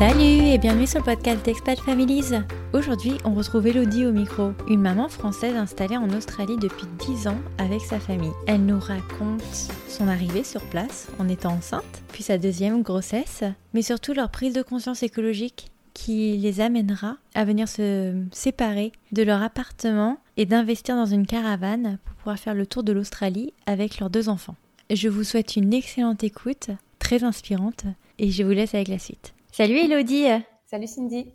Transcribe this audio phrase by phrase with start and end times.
[0.00, 2.32] Salut et bienvenue sur le podcast d'Expat Families.
[2.72, 7.38] Aujourd'hui, on retrouve Elodie au micro, une maman française installée en Australie depuis 10 ans
[7.58, 8.32] avec sa famille.
[8.46, 9.42] Elle nous raconte
[9.88, 13.44] son arrivée sur place en étant enceinte, puis sa deuxième grossesse,
[13.74, 19.22] mais surtout leur prise de conscience écologique qui les amènera à venir se séparer de
[19.22, 24.00] leur appartement et d'investir dans une caravane pour pouvoir faire le tour de l'Australie avec
[24.00, 24.56] leurs deux enfants.
[24.88, 27.84] Je vous souhaite une excellente écoute, très inspirante,
[28.18, 29.34] et je vous laisse avec la suite.
[29.52, 30.28] Salut Elodie
[30.66, 31.34] Salut Cindy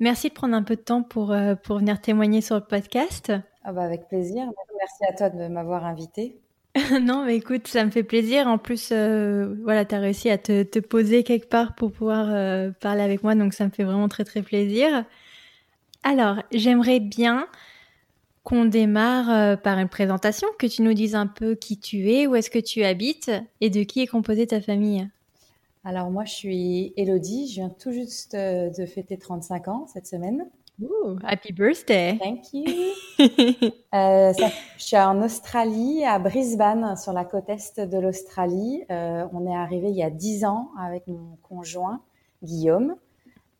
[0.00, 3.32] Merci de prendre un peu de temps pour, euh, pour venir témoigner sur le podcast.
[3.62, 4.44] Ah bah avec plaisir.
[4.76, 6.40] Merci à toi de m'avoir invité.
[7.00, 8.48] non, mais écoute, ça me fait plaisir.
[8.48, 12.26] En plus, euh, voilà, tu as réussi à te, te, poser quelque part pour pouvoir
[12.28, 15.04] euh, parler avec moi, donc ça me fait vraiment très très plaisir.
[16.02, 17.46] Alors, j'aimerais bien
[18.42, 22.36] qu'on démarre par une présentation, que tu nous dises un peu qui tu es, où
[22.36, 25.08] est-ce que tu habites et de qui est composée ta famille.
[25.88, 30.08] Alors moi, je suis Elodie, je viens tout juste euh, de fêter 35 ans cette
[30.08, 30.50] semaine.
[30.82, 32.18] Ooh, happy birthday!
[32.18, 32.64] Thank you!
[33.94, 34.48] euh, ça,
[34.78, 38.82] je suis en Australie, à Brisbane, sur la côte est de l'Australie.
[38.90, 42.02] Euh, on est arrivé il y a 10 ans avec mon conjoint
[42.42, 42.96] Guillaume.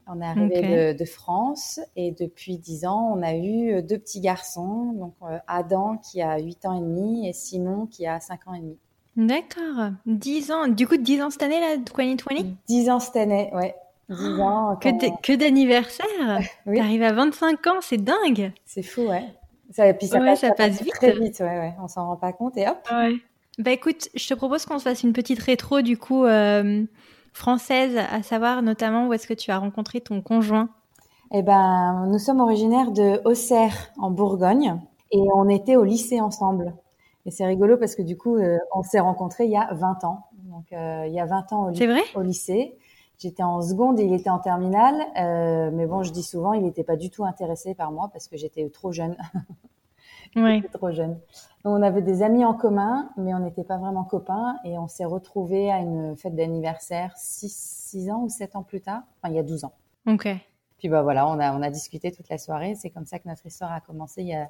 [0.08, 0.94] On est arrivé okay.
[0.94, 5.14] de, de, France et depuis 10 ans, on a eu deux petits garçons, donc
[5.46, 8.78] Adam qui a 8 ans et demi et Simon qui a 5 ans et demi.
[9.16, 9.90] D'accord.
[10.06, 10.68] 10 ans.
[10.68, 13.74] Du coup, 10 ans cette année, là, 2020 10 ans cette année, ouais.
[14.10, 14.78] 10 ans.
[14.80, 15.20] Quand...
[15.22, 16.06] Que d'anniversaire
[16.66, 16.76] oui.
[16.76, 19.24] T'arrives à 25 ans, c'est dingue C'est fou, ouais.
[19.70, 20.94] Ça, puis ça, ouais, passe, ça, ça passe, vite.
[20.94, 21.74] Très vite, ouais, ouais.
[21.82, 22.78] On s'en rend pas compte et hop.
[22.90, 23.16] Ouais.
[23.58, 26.84] Bah écoute, je te propose qu'on se fasse une petite rétro, du coup, euh,
[27.32, 30.68] française, à savoir notamment où est-ce que tu as rencontré ton conjoint?
[31.32, 34.78] Eh ben, nous sommes originaires de Auxerre, en Bourgogne,
[35.10, 36.74] et on était au lycée ensemble.
[37.26, 40.04] Et c'est rigolo parce que du coup, euh, on s'est rencontrés il y a 20
[40.04, 40.26] ans.
[40.44, 42.00] Donc, euh, il y a 20 ans au, vrai?
[42.14, 42.78] au lycée.
[43.18, 44.94] J'étais en seconde et il était en terminale.
[45.18, 48.28] Euh, mais bon, je dis souvent, il n'était pas du tout intéressé par moi parce
[48.28, 49.16] que j'étais trop jeune.
[50.36, 50.62] oui.
[50.72, 51.14] trop jeune.
[51.64, 54.56] Donc, on avait des amis en commun, mais on n'était pas vraiment copains.
[54.64, 59.02] Et on s'est retrouvés à une fête d'anniversaire 6, ans ou 7 ans plus tard.
[59.20, 59.72] Enfin, il y a 12 ans.
[60.06, 60.28] OK.
[60.78, 62.76] Puis bah voilà, on a, on a discuté toute la soirée.
[62.76, 64.48] C'est comme ça que notre histoire a commencé il y a,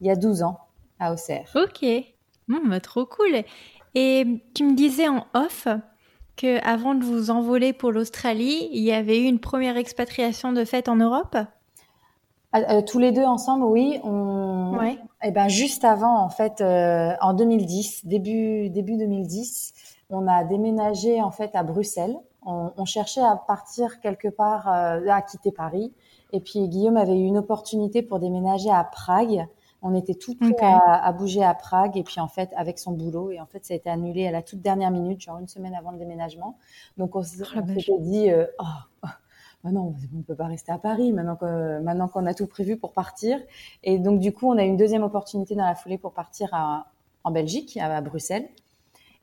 [0.00, 0.58] il y a 12 ans
[0.98, 1.52] à Auxerre.
[1.54, 1.84] Ok.
[2.48, 3.42] Bah, trop cool.
[3.94, 5.68] Et tu me disais en off
[6.36, 10.64] que avant de vous envoler pour l'Australie, il y avait eu une première expatriation de
[10.64, 11.36] fait en Europe?
[12.54, 13.98] Euh, tous les deux ensemble, oui.
[14.04, 14.76] On...
[14.78, 14.98] Ouais.
[15.22, 19.72] Et ben juste avant, en fait, euh, en 2010, début début 2010,
[20.10, 22.16] on a déménagé en fait à Bruxelles.
[22.44, 25.92] On, on cherchait à partir quelque part, euh, à quitter Paris.
[26.32, 29.46] Et puis Guillaume avait eu une opportunité pour déménager à Prague.
[29.86, 30.62] On était tout prêts Ok.
[30.62, 33.64] à, à bouger à Prague et puis en fait avec son boulot et en fait
[33.64, 36.56] ça a été annulé à la toute dernière minute, genre une semaine avant le déménagement.
[36.96, 38.64] Donc on, Oh s'était dit, euh, oh,
[39.04, 42.76] oh, non, on peut pas rester à Paris maintenant que maintenant qu'on a tout prévu
[42.76, 43.38] pour partir.
[43.84, 46.48] Et donc du coup on a eu une deuxième opportunité dans la foulée pour partir
[46.52, 46.86] à-
[47.24, 48.48] en Belgique, à, à Bruxelles.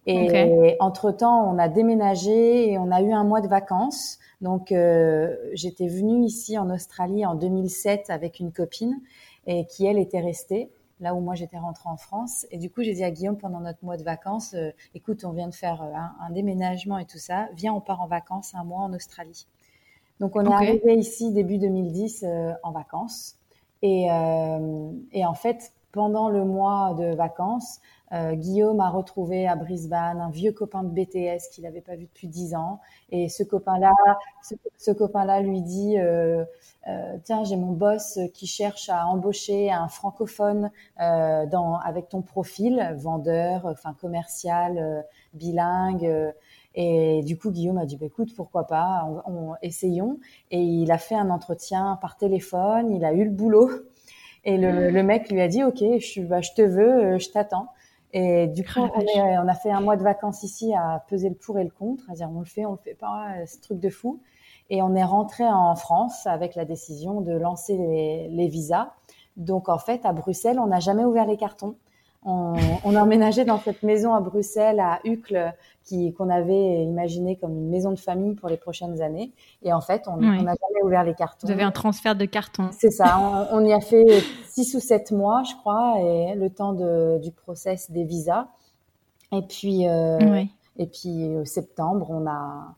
[0.06, 4.20] Et entre temps on a déménagé et on a eu un mois de vacances.
[4.42, 9.00] Donc euh, j'étais venue ici en Australie en 2007 avec une copine
[9.48, 12.46] et qui elle était restée là où moi j'étais rentrée en France.
[12.50, 15.32] Et du coup, j'ai dit à Guillaume pendant notre mois de vacances, euh, écoute, on
[15.32, 18.56] vient de faire euh, un, un, déménagement et tout ça, viens, on part en vacances
[18.56, 19.48] un mois en Australie.
[20.20, 23.36] Donc on est arrivé ici début 2010 euh, en vacances.
[23.82, 27.82] Et, euh, et en fait, pendant le mois de vacances,
[28.14, 32.06] euh, Guillaume a retrouvé à Brisbane un vieux copain de BTS qu'il n'avait pas vu
[32.06, 32.80] depuis dix ans.
[33.12, 33.92] Et ce copain-là,
[34.44, 36.44] ce, ce copain-là lui dit euh,
[36.88, 40.72] euh, tiens, j'ai mon boss qui cherche à embaucher un francophone
[41.02, 45.02] euh, dans, avec ton profil, vendeur, enfin commercial, euh,
[45.34, 46.34] bilingue.
[46.76, 50.20] et du coup, Guillaume a dit, bah, écoute, pourquoi pas, on, on- essayons.
[50.52, 53.70] Et il a fait un entretien par téléphone, il a eu le boulot.
[54.46, 57.70] Et le, le mec lui a dit, ok, je, bah, je te veux, je t'attends.
[58.14, 59.06] Et du coup, la on, vache.
[59.16, 61.70] est- on a fait un mois de vacances ici à peser le pour et le
[61.72, 64.22] contre, à dire on le fait, on le fait pas, euh, ce truc de fou.
[64.70, 68.92] Et on est rentré en France avec la décision de lancer les, les visas.
[69.38, 71.76] Donc en fait, à Bruxelles, on n'a jamais ouvert les cartons.
[72.26, 72.56] On,
[72.86, 75.54] on a emménagé dans cette maison à Bruxelles, à Uccle,
[75.84, 79.34] qui qu'on avait imaginé comme une maison de famille pour les prochaines années.
[79.62, 81.48] Et en fait, on n'a jamais ouvert les cartons.
[81.48, 82.70] Vous avez un transfert de carton.
[82.72, 83.20] C'est ça.
[83.52, 87.20] On, on y a fait six ou sept mois, je crois, et le temps de,
[87.22, 88.48] du process des visas.
[89.34, 90.20] Et puis, euh,
[90.78, 92.76] et puis au septembre, on a,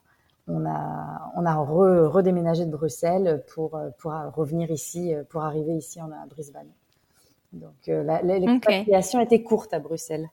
[0.48, 6.00] on a, on a re- redéménagé de Bruxelles pour, pour revenir ici, pour arriver ici
[6.02, 6.70] en, à Brisbane.
[7.52, 10.28] Donc, euh, l'expatriation était courte à Bruxelles.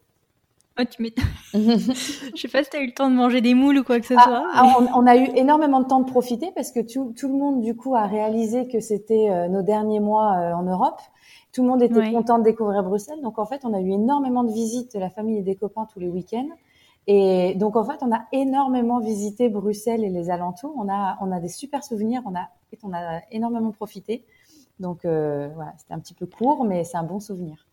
[0.79, 1.13] Oh, tu
[1.53, 3.99] Je sais pas si tu as eu le temps de manger des moules ou quoi
[3.99, 4.43] que ce ah, soit.
[4.53, 7.61] Ah, on, a eu énormément de temps de profiter parce que tout, tout le monde,
[7.61, 10.99] du coup, a réalisé que c'était euh, nos derniers mois euh, en Europe.
[11.51, 13.21] Tout le monde était content de découvrir Bruxelles.
[13.21, 15.85] Donc, en fait, on a eu énormément de visites de la famille et des copains
[15.93, 16.49] tous les week-ends.
[17.05, 20.73] Et donc, en fait, on a énormément visité Bruxelles et les alentours.
[20.75, 22.23] On a, on a des super souvenirs.
[22.25, 22.47] On a,
[22.81, 24.23] on a énormément profité.
[24.83, 27.65] Donc, euh, voilà, c'était un petit peu court, mais c'est un bon souvenir.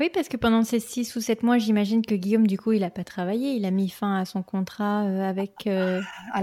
[0.00, 2.80] Oui, parce que pendant ces six ou sept mois, j'imagine que Guillaume, du coup, il
[2.80, 3.52] n'a pas travaillé.
[3.52, 6.00] Il a mis fin à son contrat euh, avec euh,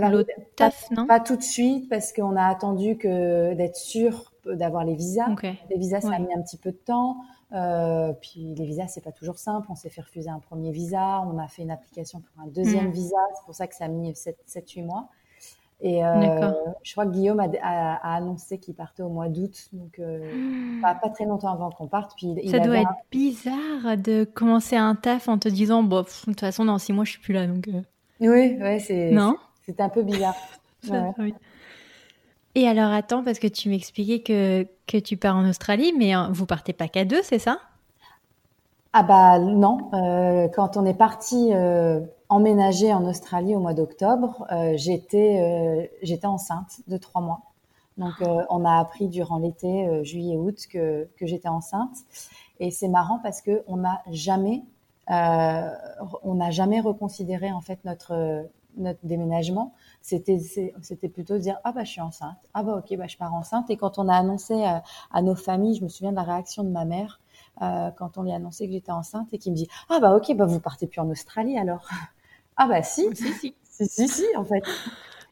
[0.10, 1.08] l'autre taf, non?
[1.08, 5.28] Pas tout de suite, parce qu'on a attendu que d'être sûr d'avoir les visas.
[5.70, 7.18] Les visas, ça a mis un petit peu de temps.
[7.52, 9.68] Euh, puis les visas, c'est pas toujours simple.
[9.70, 11.22] On s'est fait refuser un premier visa.
[11.24, 12.94] On a fait une application pour un deuxième hmm.
[12.94, 13.18] visa.
[13.36, 15.10] C'est pour ça que ça a mis 7-8 mois.
[15.80, 16.52] Et euh,
[16.82, 20.82] je crois que Guillaume a, annoncé qu'il partait au mois d'août, donc euh, hmm.
[20.82, 22.14] pas, très longtemps avant qu'on parte.
[22.18, 26.40] Puis ça doit être bizarre de commencer un taf en te disant, bon, de toute
[26.40, 27.46] façon, dans six mois, je suis plus là.
[27.46, 27.82] Donc, euh.
[28.20, 29.16] Oui, ouais, c'est
[29.66, 30.36] c'est un peu bizarre.
[32.56, 36.48] Et alors, attends, parce que tu m'expliquais que, que tu pars en Australie, mais vous
[36.48, 37.60] partez pas qu'à deux, c'est ça?
[38.94, 39.78] Ah bah non,
[40.56, 41.52] quand on est parti
[42.30, 47.42] emménagé en Australie au mois d'octobre, euh, j'étais euh, j'étais enceinte de trois mois.
[47.98, 51.98] Donc euh, on a appris durant l'été juillet-août que, que j'étais enceinte
[52.60, 54.64] et c'est marrant parce que on n'a jamais
[55.08, 59.74] jamais reconsidéré en fait notre notre déménagement.
[60.02, 60.38] C'était
[60.82, 63.34] c'était plutôt de dire ah bah je suis enceinte ah bah ok bah je pars
[63.34, 66.24] enceinte et quand on a annoncé à, à nos familles, je me souviens de la
[66.24, 67.20] réaction de ma mère
[67.60, 70.36] quand on lui a annoncé que j'étais enceinte et qui me dit ah bah ok
[70.36, 71.90] bah vous partez plus en Australie alors
[72.58, 74.64] ah bah si, si, si, si, si, en fait.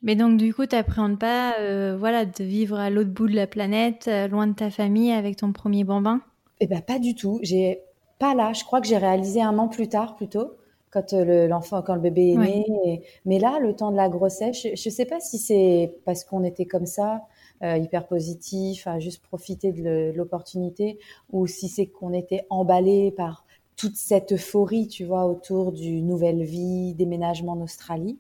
[0.06, 3.36] Mais donc du coup, tu n'appréhendes pas euh, voilà, de vivre à l'autre bout de
[3.36, 6.22] la planète, euh, loin de ta famille, avec ton premier bambin?
[6.60, 7.40] Eh ben pas du tout.
[7.42, 7.82] J'ai
[8.20, 8.54] pas là.
[8.54, 10.52] Je crois que j'ai réalisé un an plus tard plutôt,
[10.92, 13.02] quand euh, l'enfant, quand le bébé est né.
[13.26, 16.44] Mais là, le temps de la grossesse, je, ne sais pas si c'est parce qu'on
[16.44, 17.24] était comme ça,
[17.64, 21.00] hyper positif, à juste profiter de l'opportunité,
[21.32, 23.45] ou si c'est qu'on était emballé par
[23.76, 28.18] toute cette euphorie, tu vois, autour du nouvelle vie, déménagement en Australie.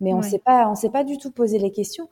[0.00, 2.08] Mais on ne s'est pas, on s'est pas du tout posé les questions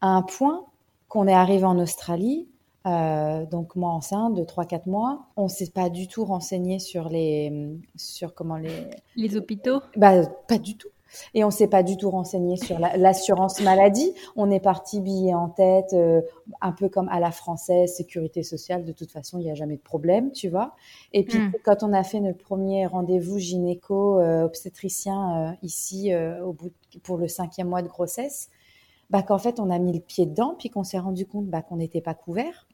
[0.00, 0.64] à un point
[1.08, 2.48] qu'on est arrivé en Australie.
[2.86, 7.76] Euh, donc moi enceinte de 3-4 mois, on s'est pas du tout renseigné sur les
[7.94, 9.80] sur comment les les hôpitaux?
[9.96, 10.88] Bah pas du tout.
[11.34, 14.12] Et on s'est pas du tout renseigné sur l'assurance maladie.
[14.36, 16.20] On est parti billet en tête, euh,
[16.60, 18.84] un peu comme à la française, sécurité sociale.
[18.84, 20.74] De toute façon, il n'y a jamais de problème, tu vois.
[21.12, 21.52] Et puis hmm.
[21.64, 26.72] quand on a fait notre premier rendez-vous gynéco euh, obstétricien euh, ici au bout
[27.02, 28.48] pour le cinquième mois de grossesse,
[29.10, 31.62] bah qu'en fait on a mis le pied dedans, puis qu'on s'est rendu compte bah,
[31.62, 32.66] qu'on n'était pas couvert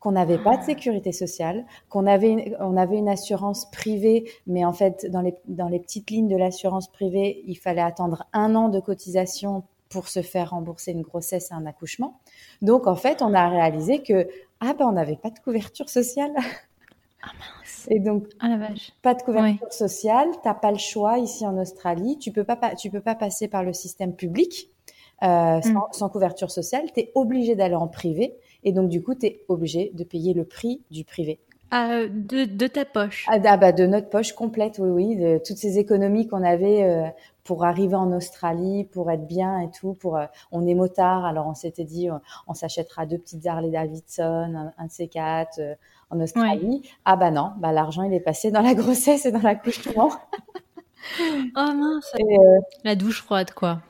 [0.00, 4.64] qu'on n'avait pas de sécurité sociale, qu'on avait une, on avait une assurance privée, mais
[4.64, 8.54] en fait dans les dans les petites lignes de l'assurance privée, il fallait attendre un
[8.54, 12.18] an de cotisation pour se faire rembourser une grossesse et un accouchement.
[12.62, 14.26] Donc en fait, on a réalisé que
[14.60, 16.32] ah ben on n'avait pas de couverture sociale.
[17.22, 17.86] Ah mince.
[17.90, 18.92] Et donc ah, la vache.
[19.02, 22.88] pas de couverture sociale, t'as pas le choix ici en Australie, tu peux pas tu
[22.88, 24.70] peux pas passer par le système public.
[25.22, 25.92] Euh, sans, hmm.
[25.92, 28.38] sans, couverture sociale, tu es obligé d'aller en privé.
[28.64, 31.38] Et donc, du coup, tu es obligé de payer le prix du privé.
[31.72, 35.16] Ah, de, de, ta poche ah, ah, bah, De notre poche complète, oui, oui.
[35.16, 37.06] De toutes ces économies qu'on avait euh,
[37.44, 39.94] pour arriver en Australie, pour être bien et tout.
[39.94, 42.08] Pour, euh, on est motard, alors on s'était dit,
[42.48, 45.60] on, s'achètera deux petites Harley Davidson, un, de ces quatre
[46.10, 46.82] en Australie.
[47.04, 50.10] Ah bah non, bah, l'argent, il est passé dans la grossesse et dans l'accouchement.
[51.20, 52.12] oh mince
[52.82, 53.80] La douche froide, quoi.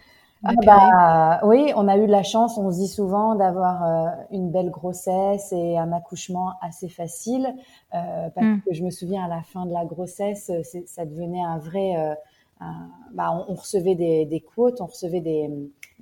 [0.43, 4.51] Ah bah, oui, on a eu la chance, on se dit souvent, d'avoir euh, une
[4.51, 7.55] belle grossesse et un accouchement assez facile.
[7.95, 8.61] Euh, parce hmm.
[8.67, 10.51] que je me souviens à la fin de la grossesse,
[10.87, 12.17] ça devenait un vrai.
[12.63, 12.65] Euh,
[13.13, 15.51] bah, on, recevait des, des, quotes, on recevait des,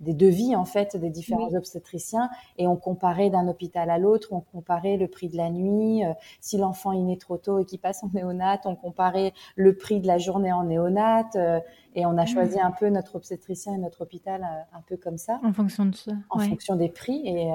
[0.00, 4.40] des devis en fait des différents obstétriciens et on comparait d'un hôpital à l'autre, on
[4.40, 7.78] comparait le prix de la nuit, euh, si l'enfant est né trop tôt et qu'il
[7.78, 11.60] passe en néonate, on comparait le prix de la journée en néonate euh,
[11.94, 12.26] et on a mmh.
[12.26, 15.40] choisi un peu notre obstétricien et notre hôpital euh, un peu comme ça.
[15.44, 16.12] En fonction de ça.
[16.30, 17.50] En fonction des prix et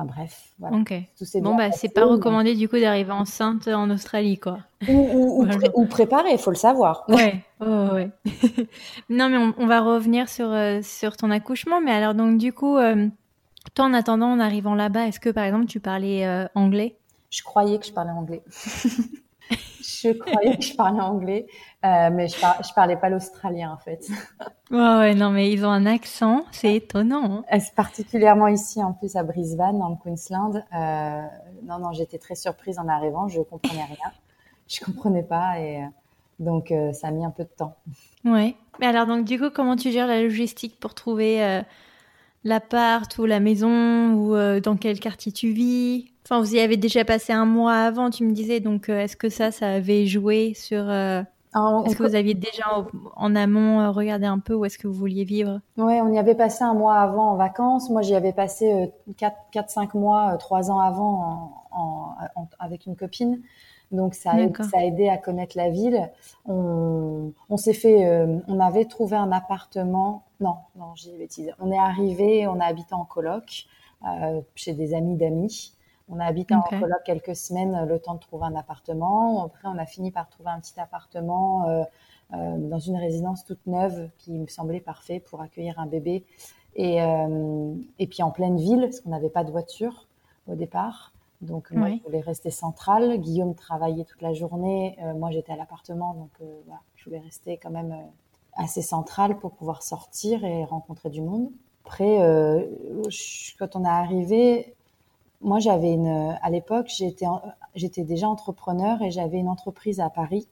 [0.00, 0.76] Enfin bref, voilà.
[0.76, 0.94] Ok.
[1.42, 4.60] bon bah c'est pas recommandé du coup d'arriver enceinte en Australie quoi.
[4.88, 7.04] Ou, ou, préparer, il faut le savoir.
[7.08, 7.44] Ouais.
[7.60, 8.10] ouais.
[9.10, 11.82] non mais on, va revenir sur euh, sur ton accouchement.
[11.82, 13.08] Mais alors donc du coup, euh,
[13.74, 16.96] toi en attendant en arrivant là-bas, est-ce que par exemple tu parlais euh, anglais?
[17.30, 18.42] Je croyais que je parlais anglais.
[20.02, 21.46] je croyais que je parlais anglais,
[21.84, 24.06] euh, mais je, je parlais pas l'australien en fait.
[24.70, 27.44] ouais, non, mais ils ont un accent, c'est étonnant.
[27.50, 27.58] Hein.
[27.58, 30.64] C'est particulièrement ici, en plus à Brisbane, dans le Queensland.
[30.74, 31.22] Euh,
[31.64, 34.12] non, non, j'étais très surprise en arrivant, je comprenais rien,
[34.68, 35.84] je comprenais pas et
[36.38, 37.76] Donc, euh, ça a mis un peu de temps.
[38.24, 38.56] Ouais.
[38.80, 41.62] Mais alors, donc, du coup, comment tu gères la logistique pour trouver euh,
[42.44, 46.09] l'appart ou la maison ou euh, dans quel quartier tu vis?
[46.24, 48.60] Enfin, vous y avez déjà passé un mois avant, tu me disais.
[48.60, 50.90] Donc, est-ce que ça, ça avait joué sur
[51.84, 52.64] est-ce que vous aviez déjà
[53.16, 55.60] en amont regardé un peu où est-ce que vous vouliez vivre?
[55.78, 57.90] Oui, on y avait passé un mois avant en vacances.
[57.90, 62.14] Moi, j'y avais passé 4-5 mois, 3 ans avant en,
[62.60, 63.40] avec une copine.
[63.90, 66.10] Donc ça a, ça a aidé à connaître la ville.
[66.46, 70.22] On, on s'est fait, euh, on avait trouvé un appartement.
[70.40, 71.52] Non, non, j'ai bêtise.
[71.58, 73.64] On est arrivé, on a habité en coloc
[74.06, 75.72] euh, chez des amis d'amis.
[76.10, 79.44] On a habité en coloc quelques semaines, le temps de trouver un appartement.
[79.44, 81.84] Après, on a fini par trouver un petit appartement euh,
[82.34, 86.24] euh dans une résidence toute neuve qui me semblait parfait pour accueillir un bébé.
[86.76, 90.06] Et, euh, et puis en pleine ville, parce qu'on n'avait pas de voiture
[90.46, 91.12] au départ.
[91.40, 93.18] Donc moi, je voulais rester centrale.
[93.18, 94.98] Guillaume travaillait toute la journée.
[95.02, 98.82] Euh, moi, j'étais à l'appartement, donc euh, voilà, je voulais rester quand même euh, assez
[98.82, 101.50] centrale pour pouvoir sortir et rencontrer du monde.
[101.86, 102.18] Après,
[103.58, 104.76] quand on est arrivé,
[105.40, 107.26] moi, j'avais une, à l'époque, j'étais,
[107.74, 110.46] j'étais déjà entrepreneur et j'avais une entreprise à Paris.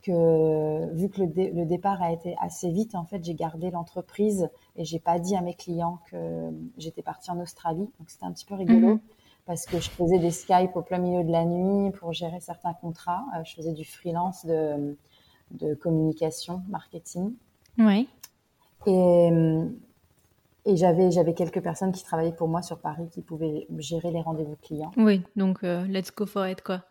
[0.00, 4.84] Que vu que le, départ a été assez vite, en fait, j'ai gardé l'entreprise et
[4.84, 7.90] j'ai pas dit à mes clients que j'étais partie en Australie.
[7.98, 8.94] Donc c'était un petit peu rigolo.
[8.94, 9.00] Mhm
[9.48, 12.74] parce que je faisais des Skype au plein milieu de la nuit pour gérer certains
[12.74, 13.24] contrats.
[13.34, 14.94] Euh, je faisais du freelance de,
[15.52, 17.32] de communication, marketing.
[17.78, 18.06] Oui.
[18.86, 19.30] Et,
[20.64, 24.20] et j'avais, j'avais quelques personnes qui travaillaient pour moi sur Paris qui pouvaient gérer les
[24.20, 24.90] rendez-vous clients.
[24.96, 26.84] Oui, donc euh, let's go for it, quoi.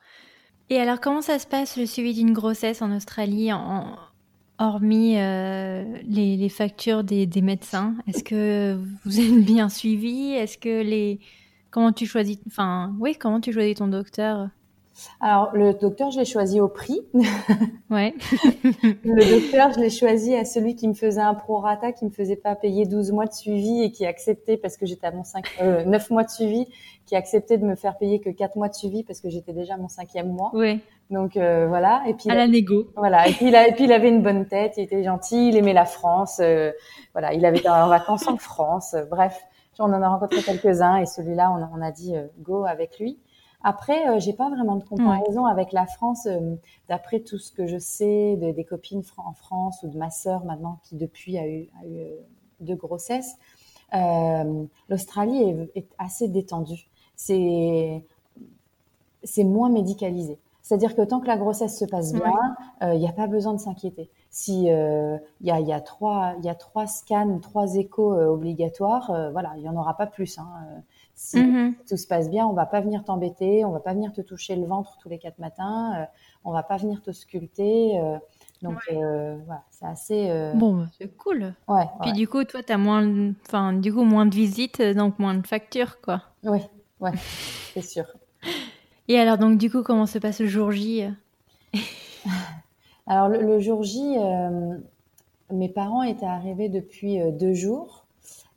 [0.69, 3.95] Et alors, comment ça se passe le suivi d'une grossesse en Australie, en,
[4.59, 7.95] hormis euh, les, factures des, des médecins?
[8.07, 10.31] Est-ce que vous êtes bien suivi?
[10.31, 11.19] Est-ce que les
[11.69, 14.49] Comment tu choisis, enfin, oui, comment tu choisis ton docteur?
[15.19, 17.01] Alors, le docteur, je l'ai choisi au prix.
[17.89, 18.13] Ouais.
[18.83, 22.35] le docteur, je l'ai choisi à celui qui me faisait un prorata, qui me faisait
[22.35, 25.45] pas payer 12 mois de suivi et qui acceptait, parce que j'étais à mon 5,
[25.61, 26.67] euh, 9 mois de suivi,
[27.05, 29.75] qui acceptait de me faire payer que 4 mois de suivi parce que j'étais déjà
[29.75, 30.51] à mon cinquième mois.
[30.53, 30.81] Oui.
[31.09, 32.03] Donc, euh, voilà.
[32.07, 32.89] Et puis, à la négo.
[32.97, 33.29] Voilà.
[33.29, 35.55] Et puis, il a, et puis, il avait une bonne tête, il était gentil, il
[35.55, 36.41] aimait la France.
[36.43, 36.73] Euh,
[37.13, 37.33] voilà.
[37.33, 38.95] Il avait été en vacances en France.
[39.09, 39.41] bref
[39.79, 43.19] on en a rencontré quelques-uns et celui-là, on, a dit euh, go avec lui.
[43.63, 46.25] Après, euh, j'ai pas vraiment de comparaison avec la France.
[46.27, 46.55] Euh,
[46.89, 50.45] d'après tout ce que je sais de, des copines en France ou de ma sœur
[50.45, 52.11] maintenant qui depuis a eu, a eu
[52.59, 53.37] deux grossesses,
[54.89, 56.87] l'Australie est, est, assez détendue.
[57.15, 58.03] C'est
[59.23, 60.37] c'est moins médicalisé.
[60.61, 63.59] C'est-à-dire que tant que la grossesse se passe bien, il n'y a pas besoin de
[63.59, 67.75] s'inquiéter si il euh, y, a, y, a trois il y a trois scans, trois
[67.75, 70.37] échos euh, obligatoires, euh, voilà, il y en aura pas plus.
[70.37, 70.47] Hein.
[71.19, 71.73] Si mm-hmm.
[71.89, 74.55] tout se passe bien, on va pas venir t'embêter, on va pas venir te toucher
[74.55, 76.07] le ventre tous les quatre matins,
[76.45, 77.99] on va pas venir te sculpter.
[78.61, 80.51] donc voilà, c'est assez.
[80.53, 81.55] Bon, bah, c'est cool.
[81.67, 81.87] Ouais.
[82.03, 85.33] Puis du coup, toi, tu as moins, enfin, du coup, moins de visites, donc moins
[85.33, 86.21] de factures, quoi.
[86.43, 86.59] Oui,
[86.99, 87.13] ouais,
[87.73, 88.05] c'est sûr.
[89.07, 91.05] Et alors, donc, du coup, comment se passe le jour J
[93.07, 94.77] Alors le, jour J, euh,
[95.51, 98.05] mes parents étaient arrivés depuis euh, deux jours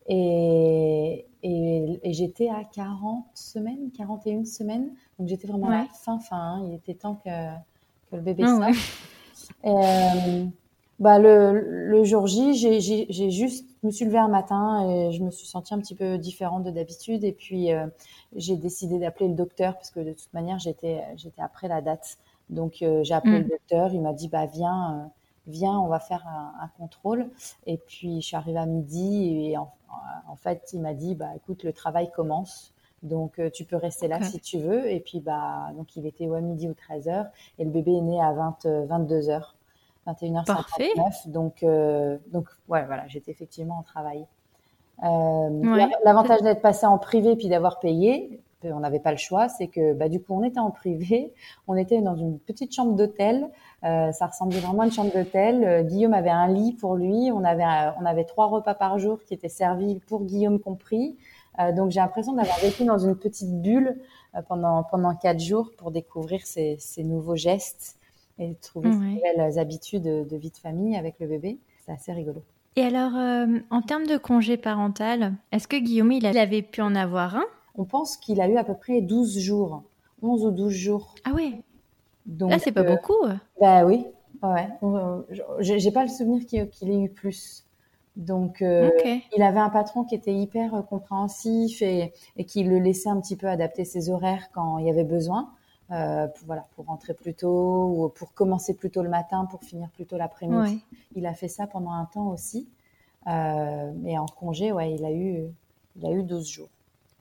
[0.08, 4.92] et, et, j'étais à 40 semaines, 41 semaines.
[5.18, 6.36] Donc j'étais vraiment à la fin fin.
[6.36, 6.66] Hein.
[6.66, 7.30] Il était temps que,
[8.10, 8.76] que le bébé ah, sorte.
[9.64, 10.44] Euh,
[11.00, 15.24] bah le, le jour J, j'ai juste, je me suis levée un matin et je
[15.24, 17.24] me suis sentie un petit peu différente de d'habitude.
[17.24, 17.70] Et puis
[18.36, 22.18] j'ai décidé d'appeler le docteur parce que de toute manière j'étais j'étais après la date.
[22.50, 23.48] Donc euh, j'ai appelé le mm.
[23.48, 25.08] docteur, il m'a dit bah viens, euh,
[25.50, 27.28] viens, on va faire un, contrôle.
[27.66, 29.70] Et puis je suis arrivée à midi et en,
[30.36, 32.72] fait il m'a dit bah écoute le travail commence.
[33.02, 34.90] Donc euh, tu peux rester là si tu veux.
[34.90, 37.96] Et puis bah donc il était ou à midi ou 13 h et le bébé
[37.96, 39.42] est né à 20 22 h
[40.06, 41.30] 21h59.
[41.30, 41.64] Donc
[42.32, 44.26] donc ouais voilà j'étais effectivement en travail.
[45.02, 49.94] L'avantage d'être passé en privé puis d'avoir payé, on n'avait pas le choix, c'est que
[49.94, 51.32] bah, du coup on était en privé,
[51.68, 53.48] on était dans une petite chambre d'hôtel,
[53.84, 55.64] euh, ça ressemblait vraiment à une chambre d'hôtel.
[55.64, 57.64] Euh, Guillaume avait un lit pour lui, on avait
[57.98, 61.16] on avait trois repas par jour qui étaient servis pour Guillaume compris.
[61.58, 63.96] Euh, donc j'ai l'impression d'avoir vécu dans une petite bulle
[64.48, 67.96] pendant pendant quatre jours pour découvrir ces, ces nouveaux gestes
[68.38, 71.58] et trouver ces nouvelles habitudes de, vie de famille avec le bébé.
[71.84, 72.42] C'est assez rigolo.
[72.76, 73.12] Et alors,
[73.70, 77.44] en termes de congé parental, est-ce que Guillaume, il avait pu en avoir un?
[77.74, 79.82] On pense qu'il a eu à peu près 12 jours,
[80.22, 81.14] 11 ou 12 jours.
[81.24, 81.60] Ah ouais
[82.26, 83.16] Donc, Là, c'est pas euh, beaucoup.
[83.60, 84.06] Bah oui,
[84.42, 84.68] ouais.
[85.60, 87.66] J'ai pas le souvenir qu'il ait eu plus.
[88.16, 88.90] Donc, euh,
[89.36, 92.12] il avait un patron qui était hyper compréhensif et,
[92.46, 95.50] qui le laissait un petit peu adapter ses horaires quand il y avait besoin.
[95.92, 99.62] euh, pour, voilà, pour rentrer plus tôt ou pour commencer plus tôt le matin, pour
[99.64, 100.84] finir plus tôt l'après-midi.
[101.16, 102.68] Il a fait ça pendant un temps aussi.
[103.26, 105.44] Euh, et en congé, ouais, il a eu,
[105.96, 106.68] il a eu 12 jours.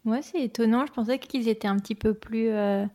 [0.05, 0.85] Ouais, c'est étonnant.
[0.85, 2.85] Je pensais qu'ils étaient un petit peu plus, euh,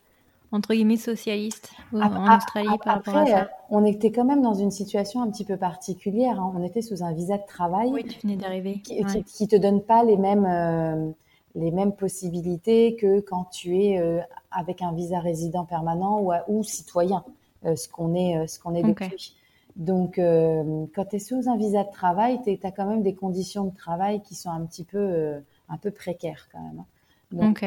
[0.54, 3.48] entre guillemets, socialistes en Australie par rapport à ça.
[3.70, 6.40] On était quand même dans une situation un petit peu particulière.
[6.40, 6.52] Hein.
[6.56, 7.90] On était sous un visa de travail.
[7.92, 8.80] Oui, tu venais d'arriver.
[8.84, 11.14] Qui, ne te donne pas les mêmes
[11.54, 14.20] les mêmes possibilités que quand tu es euh,
[14.50, 17.24] avec un visa résident permanent ou, ou citoyen,
[17.64, 19.36] euh, ce qu'on est, euh, ce qu'on est depuis.
[19.76, 20.20] Donc,
[20.94, 23.74] quand tu es sous un visa de travail, tu as quand même des conditions de
[23.74, 25.34] travail qui sont un petit peu,
[25.68, 26.78] un peu précaires quand même.
[26.78, 26.86] Hein.
[27.32, 27.64] Donc,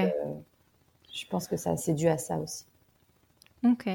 [1.11, 2.63] je pense que ça, c'est dû à ça aussi.
[3.71, 3.89] Ok.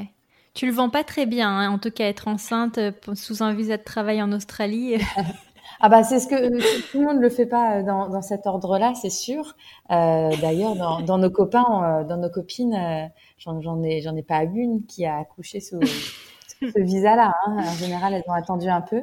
[0.54, 2.78] Tu le vends pas très bien, hein, en tout cas être enceinte
[3.14, 4.96] sous un visa de travail en Australie.
[5.84, 8.22] Ah bah c'est ce que tout le monde ne le fait pas euh, dans, dans
[8.22, 9.56] cet ordre-là, c'est sûr.
[9.90, 13.06] Euh, D'ailleurs, dans, dans, nos copains, euh, dans nos copines, euh,
[13.38, 17.34] j'en ai j'en ai pas une qui a accouché sous, ce visa-là.
[17.46, 17.56] Hein.
[17.58, 19.02] En général, elles ont attendu un peu.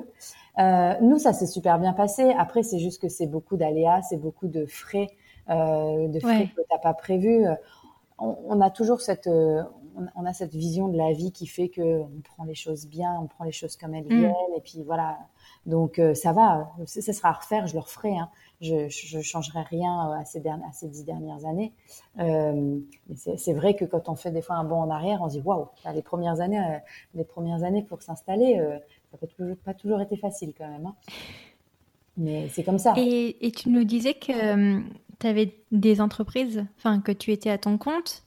[0.60, 2.34] Euh, nous, ça s'est super bien passé.
[2.38, 5.10] Après, c'est juste que c'est beaucoup d'aléas, c'est beaucoup de frais,
[5.50, 7.46] euh, de frais que t'as pas prévus.
[8.20, 9.30] On, on, a toujours cette
[10.00, 12.88] on, on, a cette vision de la vie qui fait que on prend les choses
[12.88, 14.20] bien, on prend les choses comme elles mm.
[14.20, 15.18] viennent, et puis voilà
[15.66, 18.18] donc euh, ça va, ça sera à refaire, je le referai.
[18.18, 18.30] Hein.
[18.62, 21.74] Je ne changerai rien à ces, dernières, à ces dix dernières années.
[22.20, 22.80] Euh,
[23.16, 25.42] c'est vrai que quand on fait des fois un bond en arrière, on se dit
[25.42, 26.78] waouh, les premières années, euh,
[27.14, 28.58] les premières années pour s'installer,
[29.12, 30.88] ça n'a pas toujours été facile quand même.
[30.88, 30.96] Hein.
[32.18, 32.96] Mais c'est comme ça.
[32.98, 34.82] Et, et, tu nous disais que
[35.20, 38.24] tu avais des entreprises, enfin que tu étais à ton compte.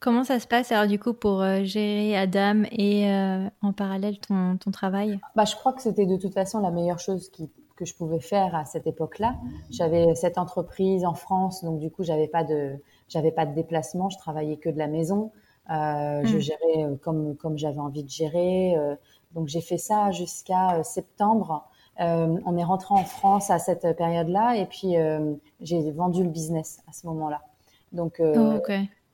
[0.00, 4.18] Comment ça se passe alors du coup pour euh, gérer Adam et euh, en parallèle
[4.18, 5.18] ton, ton travail?
[5.34, 8.20] Bah, Je crois que c'était de toute façon la meilleure chose qui, que je pouvais
[8.20, 9.36] faire à cette époque-là.
[9.70, 12.74] J'avais cette entreprise en France, donc du coup j'avais pas de
[13.08, 15.32] j'avais pas de déplacement, je travaillais que de la maison.
[15.70, 16.40] Euh, Je hmm.
[16.40, 18.74] gérais comme comme j'avais envie de gérer.
[19.32, 21.68] donc j'ai fait ça jusqu'à septembre.
[21.98, 24.94] on est rentré en France à cette période-là et puis
[25.62, 27.40] j'ai vendu le business à ce moment-là.
[27.92, 28.60] Donc oh,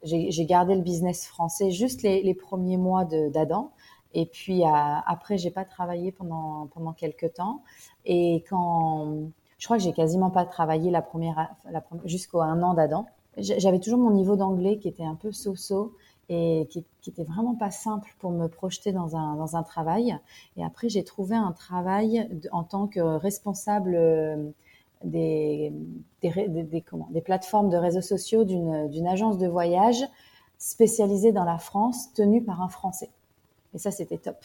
[0.02, 3.70] j'ai gardé le business français juste les, premiers mois d'Adam.
[4.14, 7.62] Et puis après, j'ai pas travaillé pendant pendant quelques temps.
[8.04, 9.30] Et quand
[9.62, 11.54] je crois que j'ai quasiment pas travaillé la première,
[12.04, 13.06] jusqu'au un an d'Adam.
[13.36, 15.94] J'avais toujours mon niveau d'anglais qui était un peu so-so
[16.28, 20.18] et qui, qui était vraiment pas simple pour me projeter dans un dans un travail.
[20.56, 24.50] Et après, j'ai trouvé un travail en tant que responsable euh,
[25.04, 25.72] des,
[26.22, 30.04] des, des, comment, des plateformes de réseaux sociaux d'une agence de voyage
[30.58, 33.10] spécialisée dans la France, tenue par un Français.
[33.74, 34.36] Et ça, c'était top.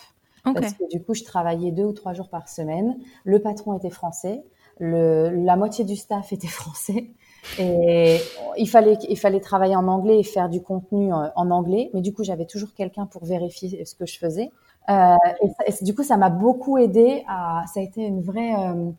[0.44, 2.98] Parce que du coup, je travaillais deux ou trois jours par semaine.
[3.24, 4.44] Le patron était français.
[4.80, 7.12] Le, la moitié du staff était français.
[7.60, 8.20] Et
[8.58, 11.90] il fallait, il fallait travailler en anglais et faire du contenu en, anglais.
[11.94, 14.52] Mais du coup, j'avais toujours quelqu'un pour vérifier ce que je faisais.
[14.90, 18.92] Euh, et, du coup, ça m'a beaucoup aidé à, ça a été une vraie, euh,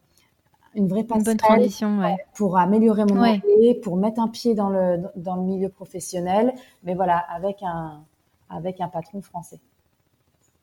[0.79, 2.17] une vraie bonne transition ouais.
[2.35, 6.95] pour améliorer mon anglais, pour mettre un pied dans le dans le milieu professionnel, mais
[6.95, 8.05] voilà avec un
[8.49, 9.61] avec un patron français.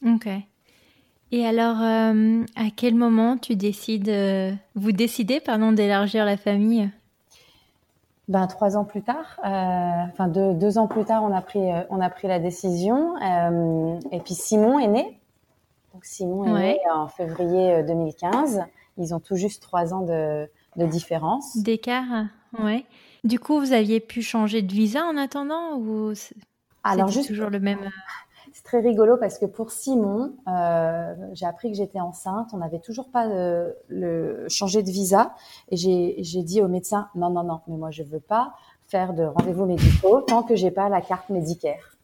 [0.06, 0.28] Ok.
[1.32, 6.89] Et alors, euh, à quel moment tu décides, euh, vous décidez pardon d'élargir la famille?
[8.28, 9.49] Ben trois ans plus tard, euh,
[10.12, 11.60] enfin deux, deux, ans plus tard, on a pris
[11.91, 13.15] on a pris la décision.
[14.12, 15.19] et puis Simon est né.
[15.93, 18.63] Donc Simon est né en février 2015.
[18.97, 21.58] Ils ont tout juste trois ans de, de différence.
[21.58, 22.25] D'écart,
[22.60, 22.86] ouais.
[23.23, 26.13] Du coup, vous aviez pu changer de visa en attendant ou
[26.86, 27.89] alors juste toujours le même euh?
[28.53, 32.51] C'est très rigolo parce que pour Simon, euh, j'ai appris que j'étais enceinte.
[32.53, 35.34] On n'avait toujours pas euh, le changé de visa
[35.69, 38.53] et j'ai dit au médecin non non non, mais moi je veux pas
[38.88, 41.94] faire de rendez-vous médicaux tant que j'ai pas la carte médicaire.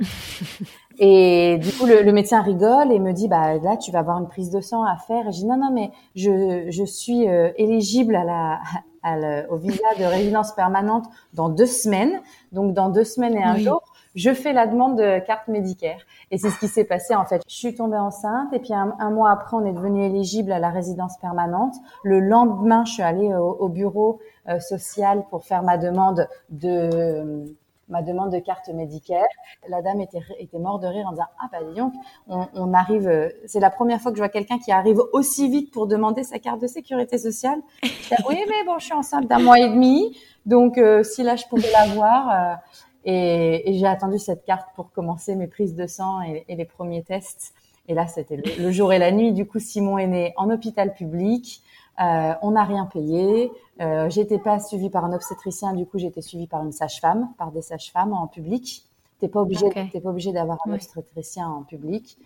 [1.00, 4.26] Et du coup, le, médecin rigole et me dit, bah là, tu vas avoir une
[4.26, 5.28] prise de sang à faire.
[5.28, 8.58] Et je dis, non, non, mais je, je suis euh, éligible à la,
[9.04, 9.16] à
[9.48, 12.20] au visa de résidence permanente dans deux semaines.
[12.50, 13.82] Donc, dans deux semaines et un jour,
[14.16, 16.00] je fais la demande de carte médicaire.
[16.32, 17.42] Et c'est ce qui s'est passé, en fait.
[17.48, 20.70] Je suis tombée enceinte et puis un, mois après, on est devenu éligible à la
[20.70, 21.74] résidence permanente.
[22.02, 27.44] Le lendemain, je suis allée au, bureau euh, social pour faire ma demande de
[27.88, 29.26] ma demande de carte médicale.
[29.68, 31.92] La dame était, était morte de rire en disant ah bah dis donc
[32.28, 35.48] on, on arrive euh, c'est la première fois que je vois quelqu'un qui arrive aussi
[35.48, 37.60] vite pour demander sa carte de sécurité sociale.
[37.82, 41.44] oui mais bon je suis enceinte d'un mois et demi donc euh, si là je
[41.46, 42.56] pouvais l'avoir euh,
[43.04, 47.02] et, et j'ai attendu cette carte pour commencer mes prises de sang et, les premiers
[47.02, 47.54] tests.
[47.86, 49.32] Et là, c'était le, jour et la nuit.
[49.32, 51.62] Du coup, Simon est né en hôpital public.
[52.00, 53.50] Euh, on n'a rien payé.
[53.80, 57.50] Euh, j'étais pas suivie par un obstétricien, du coup j'étais suivie par une sage-femme, par
[57.50, 58.84] des sages-femmes en public.
[59.18, 62.18] T'es pas obligé, t'es pas obligé d'avoir un obstétricien en public.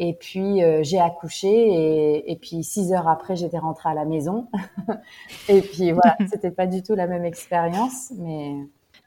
[0.00, 4.04] Et puis euh, j'ai accouché et, et, puis six heures après j'étais rentrée à la
[4.04, 4.48] maison.
[5.48, 8.56] et puis voilà, c'était pas du tout la même expérience, mais.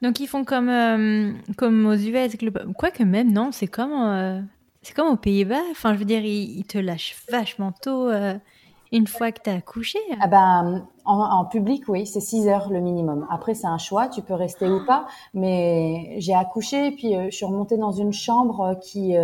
[0.00, 2.36] Donc ils font comme euh, comme aux US,
[2.78, 4.46] quoique même non, c'est comme
[4.82, 5.62] c'est comme aux Pays-Bas.
[5.70, 8.08] Enfin je veux dire ils, te lâchent vachement tôt
[8.94, 9.98] une fois que tu as accouché.
[10.20, 13.26] Ah ben en, public oui, c'est 6 heures le minimum.
[13.30, 15.06] Après c'est un choix, tu peux rester ou pas.
[15.34, 19.14] Mais j'ai accouché et puis je suis remontée dans une chambre qui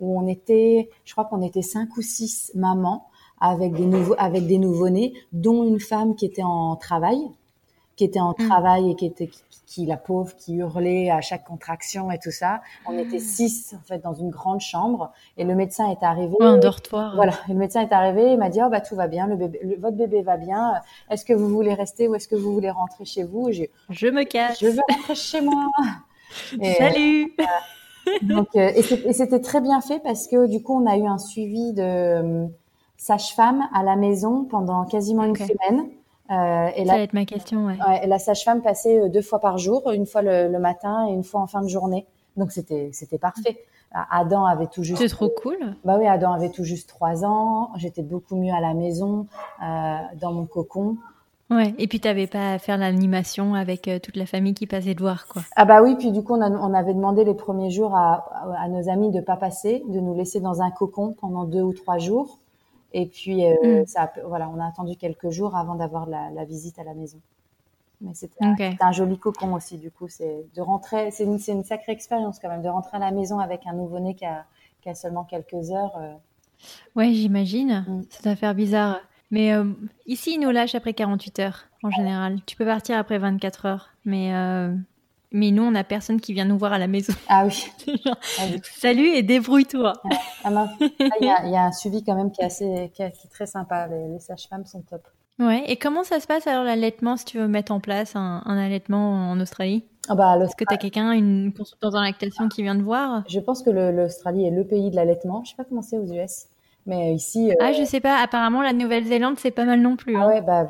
[0.00, 3.06] où on était, je crois qu'on était cinq ou six mamans
[3.40, 7.18] avec des nouveaux, avec des nouveau-nés, dont une femme qui était en travail,
[8.00, 8.48] qui était en mm.
[8.48, 9.28] travail et qui était,
[9.66, 12.62] qui, la pauvre, qui hurlait à chaque contraction et tout ça.
[12.86, 13.20] On était mm.
[13.20, 15.12] six, en fait, dans une grande chambre.
[15.36, 16.34] Et le médecin est arrivé.
[16.40, 17.14] un dortoir.
[17.14, 17.34] Voilà.
[17.50, 19.76] Et le médecin est arrivé et m'a dit, oh, bah, tout va bien, le bébé,
[19.78, 20.80] votre bébé va bien.
[21.10, 23.50] Est-ce que vous voulez rester ou est-ce que vous voulez rentrer chez vous?
[23.90, 24.60] Je me cache.
[24.60, 25.66] Je veux rentrer chez moi.
[26.78, 27.36] Salut!
[28.22, 31.18] Donc, euh, et c'était très bien fait parce que du coup, on a eu un
[31.18, 32.46] suivi de euh,
[32.96, 35.90] sage-femme à la maison pendant quasiment une semaine.
[36.30, 37.76] Euh, et Ça va être ma question, ouais.
[37.88, 41.12] ouais la sage-femme passait euh, deux fois par jour, une fois le, le, matin et
[41.12, 42.06] une fois en fin de journée.
[42.36, 43.58] Donc c'était c'était parfait.
[43.92, 45.02] Adam avait tout juste.
[45.02, 45.58] C'est trop cool.
[45.84, 47.70] Bah oui, Adam avait tout juste trois ans.
[47.76, 49.26] J'étais beaucoup mieux à la maison,
[49.62, 50.96] euh, dans mon cocon.
[51.50, 54.68] Ouais, et puis tu n'avais pas à faire l'animation avec euh, toute la famille qui
[54.68, 55.42] passait de voir, quoi.
[55.56, 58.68] Ah bah oui, puis du coup, on, on avait demandé les premiers jours à, à,
[58.68, 61.98] nos amis de pas passer, de nous laisser dans un cocon pendant deux ou trois
[61.98, 62.38] jours.
[62.92, 63.86] Et puis, euh, mm.
[63.86, 67.20] ça, voilà, on a attendu quelques jours avant d'avoir la, la, visite à la maison.
[68.00, 68.42] Mais c'était
[68.80, 70.08] un, joli cocon aussi, du coup.
[70.08, 73.38] C'est de rentrer, c'est une, une, sacrée expérience quand même, de rentrer à la maison
[73.38, 74.46] avec un nouveau-né qui a,
[74.80, 75.96] qui a seulement quelques heures.
[75.98, 76.14] Euh.
[76.96, 77.84] Ouais, j'imagine.
[77.86, 78.02] Mm.
[78.10, 79.00] Ça doit faire bizarre.
[79.30, 79.64] Mais euh,
[80.06, 82.38] ici, ils nous lâchent après 48 heures, en général.
[82.46, 83.90] Tu peux partir après 24 heures.
[84.04, 84.74] Mais, euh,
[85.32, 87.12] mais nous, on n'a personne qui vient nous voir à la maison.
[87.28, 87.70] Ah oui.
[88.38, 89.92] Ah Salut et débrouille-toi.
[90.44, 90.68] Ah,
[91.20, 93.86] il y, a un suivi quand même qui est, assez, qui est, très sympa.
[93.88, 95.02] Les, sages-femmes sont top.
[95.38, 95.64] Ouais.
[95.68, 99.30] Et comment ça se passe alors l'allaitement si tu veux mettre en place un, allaitement
[99.30, 99.84] en Australie?
[100.08, 103.22] Ah bah, Est-ce que tu as quelqu'un, une consultante en lactation qui vient te voir?
[103.28, 105.44] Je pense que l'Australie est le pays de l'allaitement.
[105.44, 106.46] Je sais pas comment c'est aux US.
[106.86, 107.52] Mais ici.
[107.60, 108.20] Ah, je sais pas.
[108.22, 110.16] Apparemment, la Nouvelle-Zélande, c'est pas mal non plus.
[110.16, 110.28] Ah hein.
[110.28, 110.68] ouais, bah,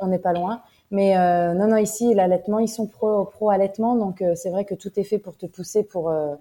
[0.00, 0.62] on n'est pas, loin.
[0.90, 4.64] Mais euh, non, non, ici, l'allaitement, ils sont pro, pro allaitement, donc euh, c'est vrai
[4.64, 6.34] que tout est fait pour te pousser pour euh,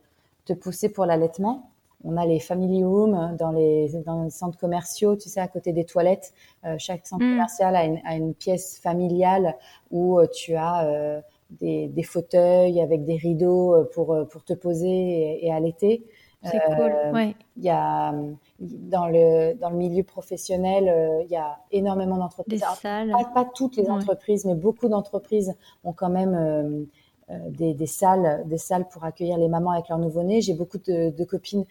[0.45, 1.71] te pousser pour l'allaitement.
[2.03, 5.73] On a les family rooms dans les dans les centres commerciaux, tu sais, à côté
[5.73, 6.31] des toilettes.
[6.77, 7.31] chaque centre mm.
[7.31, 9.55] commercial a une, a une, pièce familiale
[9.89, 15.51] où tu as des, des, fauteuils avec des rideaux pour pour te poser et, et
[15.51, 16.05] allaiter.
[16.43, 16.93] C'est cool.
[17.13, 17.35] Ouais.
[17.57, 18.13] Il y a
[18.59, 22.63] dans le, dans le milieu professionnel, euh, il y a énormément d'entreprises.
[22.81, 26.85] Pas, pas, toutes les entreprises, mais beaucoup d'entreprises ont quand même euh,
[27.29, 30.41] euh, des, des, salles, des salles pour accueillir les mamans avec leurs nouveau-nés.
[30.41, 31.65] J'ai beaucoup de, de copines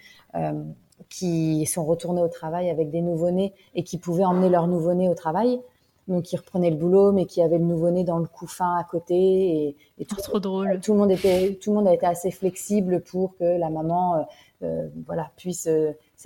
[1.08, 5.14] qui sont retournées au travail avec des nouveau-nés et qui pouvaient emmener leur nouveau-né au
[5.14, 5.60] travail.
[6.08, 9.16] Donc, qui reprenaient le boulot, mais qui avaient le nouveau-né dans le couffin à côté.
[9.16, 10.78] Et, et tout, trop drôle.
[10.80, 14.24] Tout le monde était, tout le monde a été assez flexible pour que la maman,
[14.60, 15.68] voilà, puisse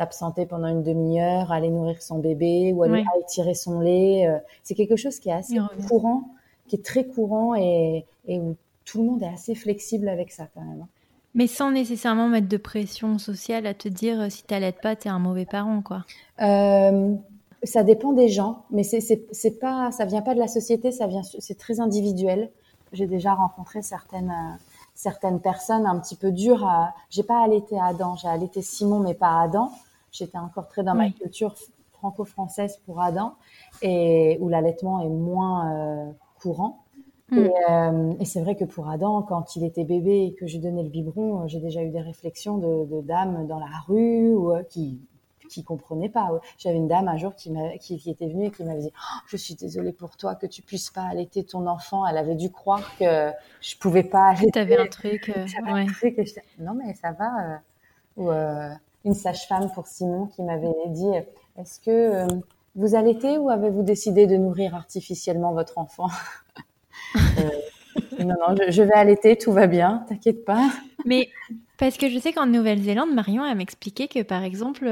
[0.00, 4.26] s'absenter pendant une demi-heure, aller nourrir son bébé ou aller, tirer son lait.
[4.26, 5.58] Euh, c'est quelque chose qui est assez
[5.88, 6.22] courant,
[6.68, 10.62] qui est très courant et, où tout le monde est assez flexible avec ça quand
[10.62, 10.82] même.
[10.82, 10.88] Hein.
[11.34, 14.96] Mais sans nécessairement mettre de pression sociale à te dire euh, si tu n'allaites pas,
[14.96, 16.04] tu es un mauvais parent, quoi.
[16.40, 17.14] Euh,
[17.62, 21.06] ça dépend des gens, mais c'est, c'est, pas, ça vient pas de la société, ça
[21.06, 22.50] vient, c'est très individuel.
[22.92, 24.34] J'ai déjà rencontré certaines,
[24.94, 26.94] certaines personnes un petit peu dures à.
[27.10, 29.70] J'ai pas allaité Adam, j'ai allaité Simon, mais pas Adam.
[30.12, 31.54] J'étais encore très dans ma culture
[31.92, 33.34] franco-française pour Adam
[33.82, 36.84] et où l'allaitement est moins euh, courant.
[37.32, 40.58] Et, euh, et c'est vrai que pour Adam, quand il était bébé et que j'ai
[40.58, 44.52] donné le biberon, j'ai déjà eu des réflexions de, de dames dans la rue ou
[44.52, 45.00] euh, qui
[45.50, 46.30] qui comprenaient pas.
[46.58, 49.18] J'avais une dame un jour qui, qui, qui était venue et qui m'avait dit oh,
[49.26, 52.06] Je suis désolée pour toi que tu puisses pas allaiter ton enfant.
[52.06, 54.52] Elle avait dû croire que je pouvais pas allaiter.
[54.52, 55.28] Tu avais un truc.
[55.36, 55.80] Euh, ouais.
[55.82, 56.24] un truc et
[56.58, 57.54] non, mais ça va.
[57.54, 57.56] Euh,
[58.16, 58.70] ou euh,
[59.04, 61.10] une sage-femme pour Simon qui m'avait dit
[61.58, 62.26] Est-ce que
[62.74, 66.08] vous allaitez ou avez-vous décidé de nourrir artificiellement votre enfant
[68.18, 70.68] Non, non, je, je vais allaiter, tout va bien, t'inquiète pas.
[71.06, 71.28] Mais
[71.78, 74.86] parce que je sais qu'en Nouvelle-Zélande, Marion a m'expliqué que par exemple,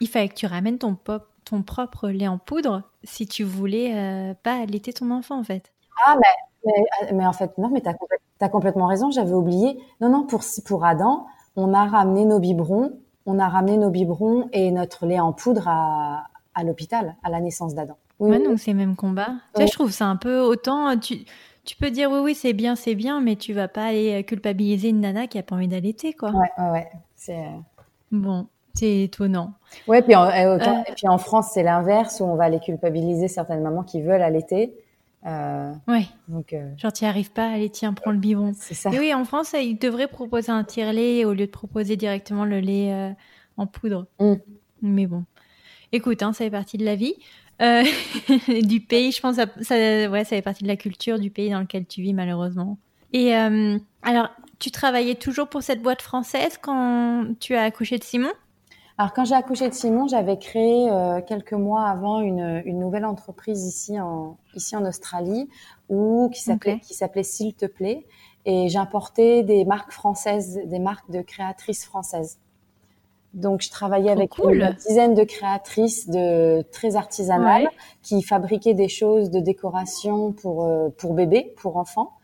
[0.00, 3.94] il fallait que tu ramènes ton, pop, ton propre lait en poudre si tu voulais
[3.94, 5.72] euh, pas allaiter ton enfant, en fait.
[6.06, 6.16] Ah,
[6.64, 6.72] mais,
[7.12, 9.78] mais, en fait, non, mais tu as, complètement raison, j'avais oublié.
[10.00, 12.92] Non, non, pour, pour Adam, on a ramené nos biberons,
[13.28, 17.40] on a ramené nos biberons et notre lait en poudre à, à l'hôpital, à la
[17.40, 17.96] naissance d'Adam.
[18.18, 19.34] Oui, donc c'est le même combat.
[19.58, 20.98] Je trouve ça un peu autant.
[20.98, 21.18] Tu,
[21.64, 24.88] tu peux dire oui, oui, c'est bien, c'est bien, mais tu vas pas aller culpabiliser
[24.88, 26.30] une nana qui a pas envie d'allaiter, quoi.
[26.30, 26.88] Ouais, ouais, ouais.
[27.16, 27.44] C'est.
[28.10, 29.52] Bon, c'est étonnant.
[29.86, 33.60] Ouais, puis en, et puis en France, c'est l'inverse où on va les culpabiliser certaines
[33.60, 34.74] mamans qui veulent allaiter.
[35.26, 36.06] Euh, ouais.
[36.28, 36.70] Donc, euh...
[36.76, 38.52] genre, tu arrives pas, allez, tiens, prends le biberon.
[38.56, 38.90] C'est ça.
[38.90, 42.60] Et oui, en France, ils devraient proposer un tire-lait au lieu de proposer directement le
[42.60, 43.10] lait euh,
[43.56, 44.06] en poudre.
[44.20, 44.34] Mm.
[44.82, 45.24] Mais bon,
[45.92, 47.14] écoute, hein, ça fait partie de la vie.
[47.60, 47.82] Euh,
[48.62, 51.50] du pays, je pense, ça, ça, ouais, ça fait partie de la culture du pays
[51.50, 52.78] dans lequel tu vis, malheureusement.
[53.12, 54.28] Et euh, alors,
[54.58, 58.30] tu travaillais toujours pour cette boîte française quand tu as accouché de Simon?
[59.00, 63.04] Alors quand j'ai accouché de Simon, j'avais créé euh, quelques mois avant une, une, nouvelle
[63.04, 65.48] entreprise ici en ici en Australie
[65.88, 68.04] où qui s'appelait qui s'appelait S'il te plaît
[68.44, 72.40] et j'importais des marques françaises, des marques de créatrices françaises.
[73.34, 77.68] Donc je travaillais avec une dizaine de créatrices de très artisanales
[78.02, 82.14] qui fabriquaient des choses de décoration pour euh, pour bébés, pour enfants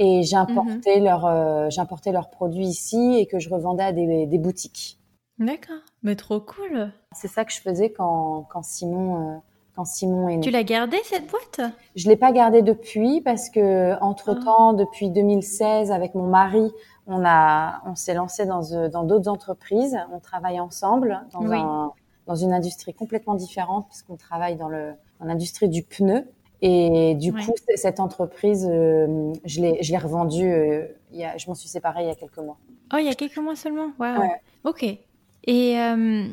[0.00, 1.04] et j'importais mhm.
[1.04, 4.98] leurs euh, j'importais leurs produits ici et que je revendais à des, des boutiques.
[5.38, 6.90] D'accord, mais trop cool.
[7.12, 9.36] C'est ça que je faisais quand, quand Simon euh,
[9.74, 10.40] quand Simon est né.
[10.40, 11.60] Tu l'as gardé cette boîte?
[11.94, 14.74] Je l'ai pas gardée depuis parce que entre temps, ah.
[14.74, 16.72] depuis 2016, avec mon mari,
[17.06, 19.98] on a on s'est lancé dans euh, dans d'autres entreprises.
[20.10, 21.92] On travaille ensemble dans un,
[22.26, 26.24] dans une industrie complètement différente puisqu'on travaille dans le dans l'industrie du pneu.
[26.62, 30.50] Et du coup, cette entreprise, euh, je l'ai je l'ai revendue.
[31.12, 32.56] il y a, je m'en suis séparée il y a quelques mois.
[32.94, 33.90] Oh, il y a quelques mois seulement?
[33.98, 34.20] Wow.
[34.20, 34.40] Ouais.
[34.64, 34.98] Ok.
[35.46, 36.24] Et euh,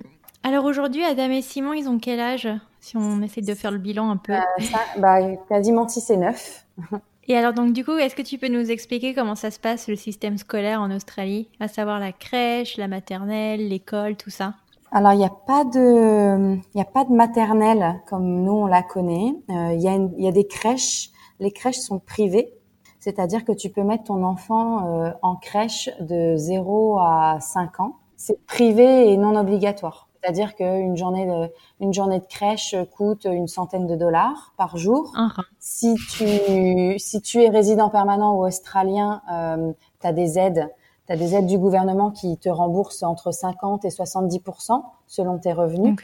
[0.42, 2.48] alors aujourd'hui, Adam et Simon, ils ont quel âge
[2.80, 4.34] Si on essaie de faire le bilan un peu?
[4.34, 6.66] Euh, ça, bah, quasiment 6 et 9.
[7.26, 9.88] Et alors donc du coup, est-ce que tu peux nous expliquer comment ça se passe
[9.88, 14.56] le système scolaire en Australie, à savoir la crèche, la maternelle, l'école, tout ça
[14.92, 18.84] Alors il n'y a pas de, il a pas de maternelle comme nous on la
[18.84, 19.34] connaît.
[19.50, 21.12] Euh, il y, a y a des crèches.
[21.40, 22.54] Les crèches sont privées,
[23.00, 28.46] c'est-à-dire que tu peux mettre ton enfant en crèche de 0 à 5 ans c'est
[28.46, 30.08] privé et non obligatoire.
[30.22, 35.12] C'est-à-dire qu'une journée de, une journée de crèche coûte une centaine de dollars par jour.
[35.14, 35.44] Uh-huh.
[35.60, 40.70] Si tu, si tu es résident permanent ou australien, euh, tu as des aides.
[41.10, 45.98] Tu des aides du gouvernement qui te remboursent entre 50 et 70% selon tes revenus.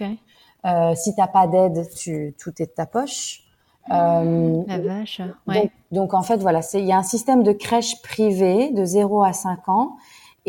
[0.65, 3.43] Euh, si t'as pas d'aide, tu, tout est de ta poche.
[3.91, 5.21] Euh, La vache.
[5.47, 5.61] Ouais.
[5.61, 9.23] Donc, donc, en fait, voilà, il y a un système de crèche privée de 0
[9.23, 9.95] à 5 ans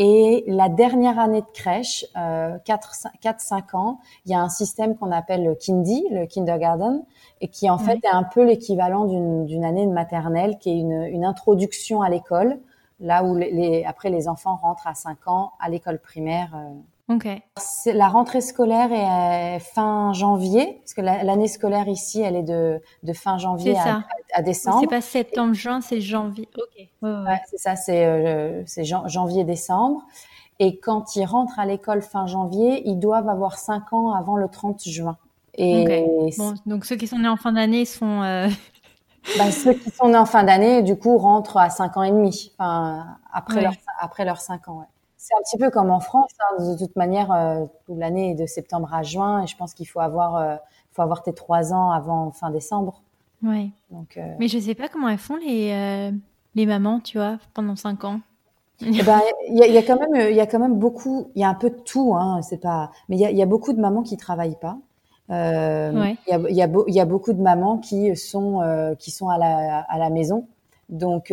[0.02, 5.12] et la dernière année de crèche, euh, 4-5 ans, il y a un système qu'on
[5.12, 7.04] appelle le Kindy, le kindergarten,
[7.42, 11.02] et qui en fait est un peu l'équivalent d'une année de maternelle, qui est une,
[11.02, 12.60] une introduction à l'école,
[12.98, 16.48] là où les, après les enfants rentrent à 5 ans à l'école primaire.
[16.54, 16.72] Euh,
[17.10, 17.42] Okay.
[17.86, 23.12] La rentrée scolaire est fin janvier, parce que l'année scolaire ici, elle est de, de
[23.12, 24.78] fin janvier à, à, décembre.
[24.80, 26.48] C'est pas septembre, juin, c'est janvier.
[26.56, 26.86] Ok.
[27.02, 28.62] Ouais, c'est ça, c'est euh,
[29.06, 30.02] janvier, décembre.
[30.60, 34.48] Et quand ils rentrent à l'école fin janvier, ils doivent avoir 5 ans avant le
[34.48, 35.16] 30 juin.
[35.54, 36.06] Et
[36.38, 38.22] bon, donc ceux qui sont nés en fin d'année sont...
[38.22, 38.48] Euh...
[39.36, 42.10] Bah, ceux qui sont nés en fin d'année, du coup, rentrent à 5 ans et
[42.10, 44.78] demi, enfin, après, leur, après leurs 5 ans.
[44.78, 44.86] Ouais.
[45.22, 46.30] C'est un petit peu comme en France.
[46.40, 46.64] Hein.
[46.72, 50.00] De toute manière, euh, l'année est de septembre à juin, et je pense qu'il faut
[50.00, 50.56] avoir, euh,
[50.92, 53.02] faut avoir tes trois ans avant fin décembre.
[53.42, 53.70] Oui.
[53.90, 54.34] Donc, euh...
[54.38, 56.10] Mais je sais pas comment elles font les euh,
[56.54, 58.20] les mamans, tu vois, pendant cinq ans.
[58.80, 61.30] Eh ben, il y a, y a, quand même, il y a quand même beaucoup,
[61.34, 62.40] il y a un peu de tout, hein.
[62.40, 64.78] C'est pas, mais il y a, y a, beaucoup de mamans qui travaillent pas.
[65.28, 69.28] Euh, il y, a, y, a y, a, beaucoup de mamans qui sont qui sont
[69.28, 70.46] à la à la maison.
[70.88, 71.30] Donc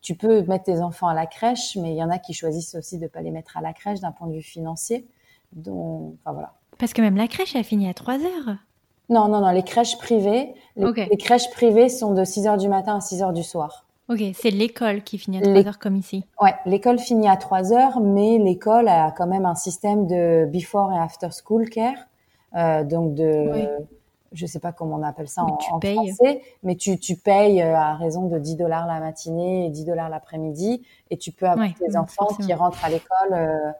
[0.00, 2.74] tu peux mettre tes enfants à la crèche, mais il y en a qui choisissent
[2.74, 5.06] aussi de ne pas les mettre à la crèche d'un point de vue financier.
[5.52, 6.54] Donc, enfin voilà.
[6.78, 8.56] Parce que même la crèche, elle finit à 3 heures.
[9.10, 12.96] Non, non, non, les crèches privées, les, crèches privées sont de 6 heures du matin
[12.96, 13.86] à 6 heures du soir.
[14.08, 16.24] Ok, c'est l'école qui finit à 3 heures comme ici.
[16.40, 20.92] Ouais, l'école finit à 3 heures, mais l'école a quand même un système de before
[20.92, 22.06] et after school care.
[22.56, 23.68] Euh, donc de,
[24.32, 27.94] je sais pas comment on appelle ça en, français, mais tu, tu payes euh, à
[27.94, 31.96] raison de 10 dollars la matinée et 10 dollars l'après-midi, et tu peux avoir tes
[31.96, 33.70] enfants qui rentrent à l'école euh,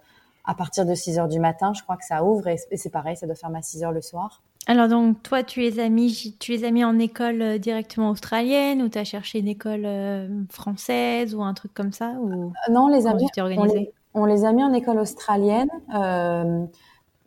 [0.44, 3.16] à partir de 6 heures du matin, je crois que ça ouvre, et, c'est pareil,
[3.16, 4.42] ça doit fermer à 6 heures le soir.
[4.66, 8.10] Alors donc, toi, tu les as mis, tu les as mis en école euh, directement
[8.10, 9.86] australienne, ou tu as cherché une école
[10.50, 14.44] française, ou un truc comme ça ou Non, les a mis, on, les, on les
[14.44, 15.70] a mis en école australienne.
[15.94, 16.64] Euh,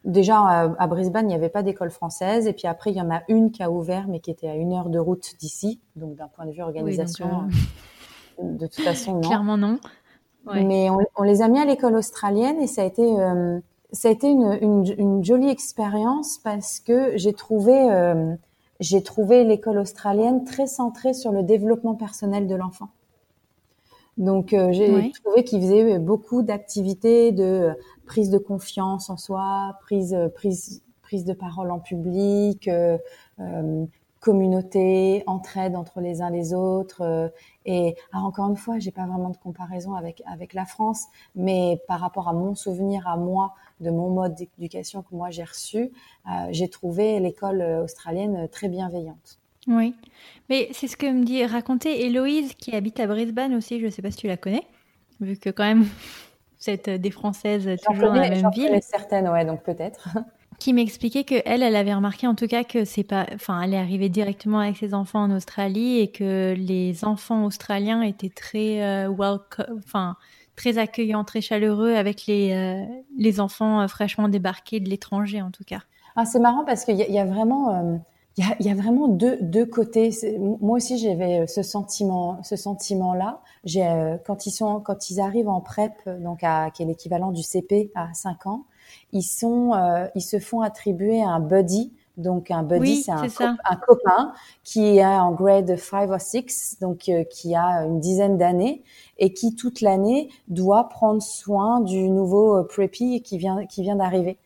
[0.05, 2.47] déjà à, Brisbane, il n'y avait pas d'école française.
[2.47, 4.55] Et puis après, il y en a une qui a ouvert, mais qui était à
[4.55, 5.79] une heure de route d'ici.
[5.95, 7.47] Donc d'un point de vue organisation,
[8.39, 9.21] euh, de toute façon, non.
[9.21, 9.79] Clairement non.
[10.45, 13.59] Mais on, les a mis à l'école australienne et ça a été, euh,
[13.93, 18.35] ça a été une, une, une jolie expérience parce que j'ai trouvé, euh,
[18.81, 22.89] j'ai trouvé l'école australienne très centrée sur le développement personnel de l'enfant.
[24.17, 27.71] Donc euh, j'ai trouvé qu'ils faisaient beaucoup d'activités de
[28.05, 32.97] prise de confiance en soi, prise prise prise de parole en public, euh,
[33.39, 33.85] euh,
[34.19, 37.31] communauté, entraide entre les uns les autres.
[37.65, 41.99] et encore une fois, j'ai pas vraiment de comparaison avec avec la France, mais par
[41.99, 45.91] rapport à mon souvenir à moi de mon mode d'éducation que moi j'ai reçu,
[46.51, 49.39] j'ai trouvé l'école australienne très bienveillante.
[49.67, 49.95] Oui,
[50.49, 53.79] mais c'est ce que me dit raconter Héloïse qui habite à Brisbane aussi.
[53.79, 54.65] Je ne sais pas si tu la connais,
[55.21, 55.85] vu que quand même
[56.63, 58.77] vous êtes des Françaises toujours dans la même ville.
[58.81, 60.09] certaines, ouais, donc peut-être.
[60.59, 63.73] Qui m'expliquait que elle, elle avait remarqué en tout cas que c'est pas, enfin, elle
[63.73, 68.81] est arrivée directement avec ses enfants en Australie et que les enfants australiens étaient très
[68.81, 70.15] euh, welcome, enfin
[70.55, 72.85] très accueillants, très chaleureux avec les euh,
[73.17, 75.81] les enfants euh, fraîchement débarqués de l'étranger en tout cas.
[76.15, 77.99] Ah, c'est marrant parce qu'il y, y, a vraiment
[78.37, 80.09] il y a, y a, vraiment deux, deux côtés.
[80.39, 83.41] Moi aussi, j'avais euh, ce sentiment, ce sentiment-là.
[83.63, 87.31] J'ai euh, quand ils sont, quand ils arrivent en prep, donc à qui est l'équivalent
[87.31, 88.65] du CP à 5 ans,
[89.11, 91.93] ils sont, euh, ils se font attribuer un buddy.
[92.17, 97.09] Donc un buddy, c'est un, un, copain qui est en grade 5 ou 6, donc
[97.31, 98.83] qui a une dizaine d'années
[99.17, 104.37] et qui toute l'année doit prendre soin du nouveau preppy qui vient qui vient d'arriver.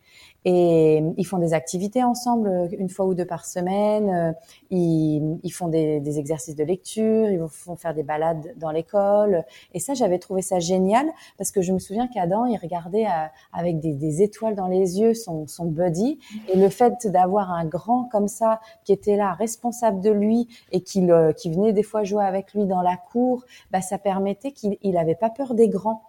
[0.44, 4.08] Et ils font des activités ensemble euh, une fois ou deux par semaine.
[4.08, 4.32] Euh,
[4.70, 7.28] ils, font des, exercices de lecture.
[7.28, 9.44] Ils vont faire des balades dans l'école.
[9.74, 13.26] Et ça, j'avais trouvé ça génial parce que je me souviens qu'Adam, il regardait euh,
[13.52, 16.18] avec des, des, étoiles dans les yeux son, son buddy.
[16.52, 20.80] Et le fait d'avoir un grand comme ça qui était là, responsable de lui et
[20.80, 24.78] qui, qui venait des fois jouer avec lui dans la cour, bah, ça permettait qu'il
[24.84, 26.02] n'avait pas peur des grands.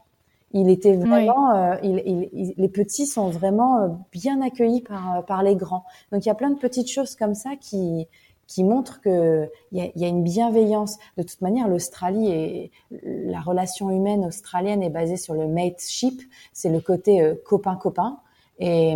[0.52, 5.44] Il était vraiment, euh, il, les petits sont vraiment euh, bien accueillis par, euh, par
[5.44, 5.86] les grands.
[6.12, 8.08] Donc il y a plein de petites choses comme ça qui,
[8.48, 10.98] qui montrent que il y a, y a, une bienveillance.
[11.18, 12.72] De toute manière, l'Australie et
[13.04, 16.20] la relation humaine australienne est basée sur le mateship,
[16.52, 18.20] c'est le côté copain-copain.
[18.58, 18.96] Et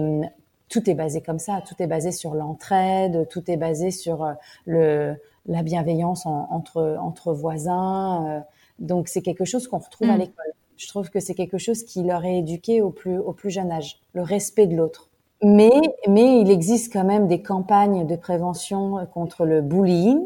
[0.70, 4.28] tout est basé comme ça, tout est basé sur l'entraide, tout est basé sur
[4.66, 8.44] le, la bienveillance entre, entre voisins.
[8.80, 10.20] donc c'est quelque chose qu'on retrouve à mm.
[10.20, 10.54] l'école.
[10.84, 13.72] Je trouve que c'est quelque chose qui leur est éduqué au plus, au plus jeune
[13.72, 15.10] âge, le respect de l'autre.
[15.41, 15.72] Mais,
[16.10, 20.19] mais il existe quand même des campagnes de prévention contre le bullying.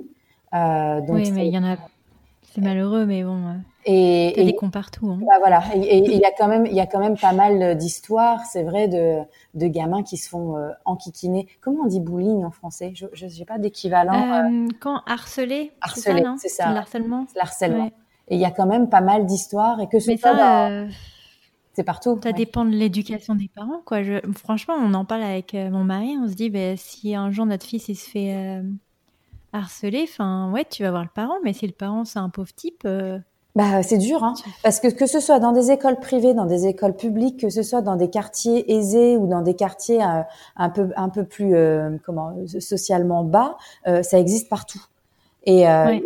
[0.54, 1.78] Euh, donc oui, mais il y en a.
[2.54, 3.38] C'est malheureux, mais bon.
[3.38, 3.54] Euh,
[3.86, 5.08] et, il y a des cons partout.
[5.10, 5.20] Hein.
[5.22, 5.64] Bah voilà.
[5.76, 8.64] Et il y a quand même, il y a quand même pas mal d'histoires, c'est
[8.64, 9.20] vrai, de,
[9.54, 11.48] de gamins qui se font euh, enquiquiner.
[11.62, 12.94] Comment on dit bullying en français?
[12.96, 14.46] Je n'ai pas d'équivalent.
[14.46, 15.72] Euh, quand harceler.
[15.82, 16.66] Harceler, c'est ça.
[16.68, 17.26] C'est l'harcèlement.
[17.30, 17.92] C'est l'harcèlement.
[18.30, 20.88] Et il y a quand même pas mal d'histoires et que ce soit euh,
[21.74, 22.20] c'est partout.
[22.22, 24.04] Ça dépend de l'éducation des parents, quoi.
[24.04, 24.20] Je...
[24.36, 27.46] Franchement, on en parle avec euh, mon mari, on se dit, ben, si un jour
[27.46, 28.64] notre fils il se fait euh,
[29.54, 32.54] harceler, enfin, ouais, tu vas voir le parent, mais si le parent c'est un pauvre
[32.54, 32.88] type.
[33.56, 36.68] Bah, c'est dur, hein, parce que que ce soit dans des écoles privées, dans des
[36.68, 40.90] écoles publiques, que ce soit dans des quartiers aisés ou dans des quartiers un peu
[40.96, 41.56] un peu plus
[42.06, 44.84] comment socialement bas, ça existe partout.
[45.50, 45.98] Et euh,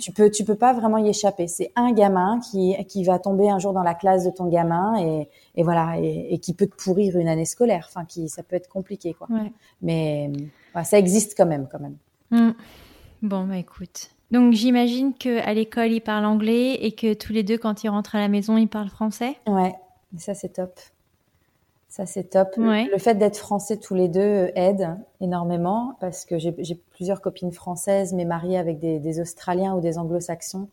[0.00, 1.48] tu peux tu peux pas vraiment y échapper.
[1.48, 4.96] C'est un gamin qui qui va tomber un jour dans la classe de ton gamin
[5.00, 7.86] et, et voilà et, qui peut te pourrir une année scolaire.
[7.88, 9.26] Enfin, qui ça peut être compliqué quoi.
[9.82, 10.30] Mais
[10.84, 11.96] ça existe quand même quand même.
[12.30, 12.54] Mm.
[13.22, 14.10] Bon bah écoute.
[14.30, 17.88] Donc j'imagine que à l'école ils parlent anglais et que tous les deux quand ils
[17.88, 19.34] rentrent à la maison ils parlent français?
[19.48, 19.74] Ouais,
[20.18, 20.78] ça c'est top.
[21.94, 22.56] Ça, c'est top.
[22.56, 27.52] Le fait d'être français tous les deux euh, aide énormément parce que j'ai plusieurs copines
[27.52, 30.68] françaises, mais mariées avec des, Australiens ou des Anglo-Saxons.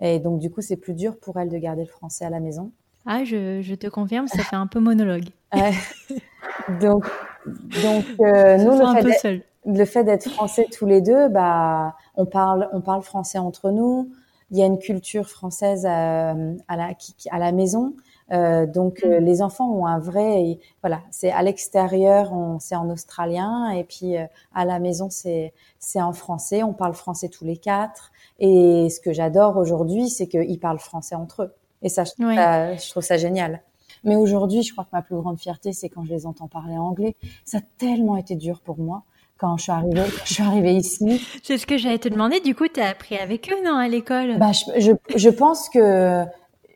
[0.00, 2.40] Et donc, du coup, c'est plus dur pour elles de garder le français à la
[2.40, 2.72] maison.
[3.06, 5.28] Ah, je, te confirme, ça fait un peu monologue.
[6.80, 7.06] donc,
[7.46, 13.02] donc euh, nous, le fait, d'être français tous les deux, bah, on parle, on parle
[13.02, 14.10] français entre nous.
[14.50, 16.90] Il y a une culture française euh, à, la,
[17.30, 17.94] à la maison.
[18.32, 19.24] Euh, donc euh, mm.
[19.24, 24.24] les enfants ont un vrai, voilà, c'est à l'extérieur, c'est en australien et puis euh,
[24.54, 26.62] à la maison c'est c'est en français.
[26.62, 28.12] On parle français tous les quatre.
[28.38, 31.54] Et ce que j'adore aujourd'hui, c'est qu'ils parlent français entre eux.
[31.82, 33.62] Et ça, je trouve ça, génial.
[34.02, 36.76] Mais aujourd'hui, je crois que ma plus grande fierté, c'est quand je les entends parler
[36.76, 37.14] anglais.
[37.44, 39.02] Ça a tellement été dur pour moi
[39.36, 41.26] quand je suis arrivée, je suis arrivée ici.
[41.42, 42.40] C'est ce que j'allais te demander.
[42.40, 44.38] Du coup, tu as appris avec eux, non, à l'école?
[44.38, 46.24] Bah, je, je, je, pense que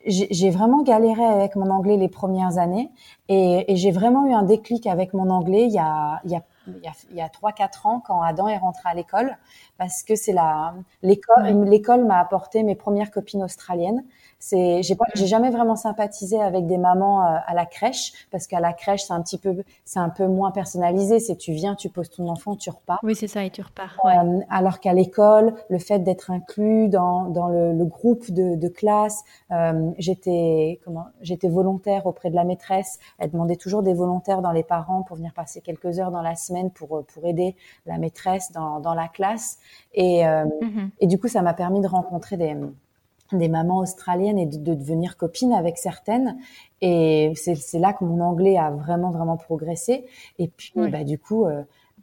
[0.09, 2.91] j'ai vraiment galéré avec mon anglais les premières années
[3.29, 6.37] et, et j'ai vraiment eu un déclic avec mon anglais il y a il y
[6.37, 6.43] a
[7.11, 9.37] il y a trois quatre ans quand Adam est rentré à l'école
[9.79, 14.05] parce que c'est la l'école l'école m'a apporté mes premières copines australiennes
[14.41, 18.47] C'est, j'ai pas, j'ai jamais vraiment sympathisé avec des mamans euh, à la crèche parce
[18.47, 21.19] qu'à la crèche c'est un petit peu, c'est un peu moins personnalisé.
[21.19, 23.01] C'est tu viens, tu poses ton enfant, tu repars.
[23.03, 23.97] Oui, c'est ça, et tu repars.
[24.05, 28.69] Euh, alors qu'à l'école, le fait d'être inclus dans dans le, le groupe de, de
[28.69, 33.01] classe, euh, j'étais comment, j'étais volontaire auprès de la maîtresse.
[33.19, 36.37] Elle demandait toujours des volontaires dans les parents pour venir passer quelques heures dans la
[36.37, 39.59] semaine pour pour aider la maîtresse dans dans la classe.
[39.95, 40.91] Et mm-hmm.
[41.01, 42.55] et du coup, ça m'a permis de rencontrer des
[43.37, 46.39] des mamans australiennes et de, devenir copine avec certaines.
[46.81, 50.07] Et c'est là que mon anglais a vraiment, vraiment progressé.
[50.39, 51.63] Et puis, bah, du coup, euh,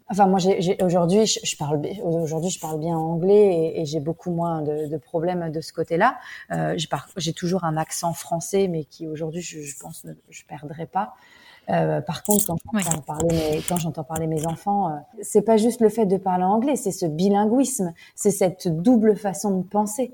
[0.09, 0.39] enfin, moi,
[0.81, 5.51] aujourd'hui, je, parle, aujourd'hui, je parle bien anglais et, j'ai beaucoup moins de, de, problèmes
[5.51, 6.17] de ce côté-là.
[6.51, 6.77] Euh,
[7.17, 11.15] j'ai toujours un accent français, mais qui aujourd'hui, je, je, pense, je perdrai pas.
[11.69, 15.57] Euh, par contre, quand j'entends parler, mes, quand j'entends parler mes enfants, euh, c'est pas
[15.57, 20.13] juste le fait de parler anglais, c'est ce bilinguisme, c'est cette double façon de penser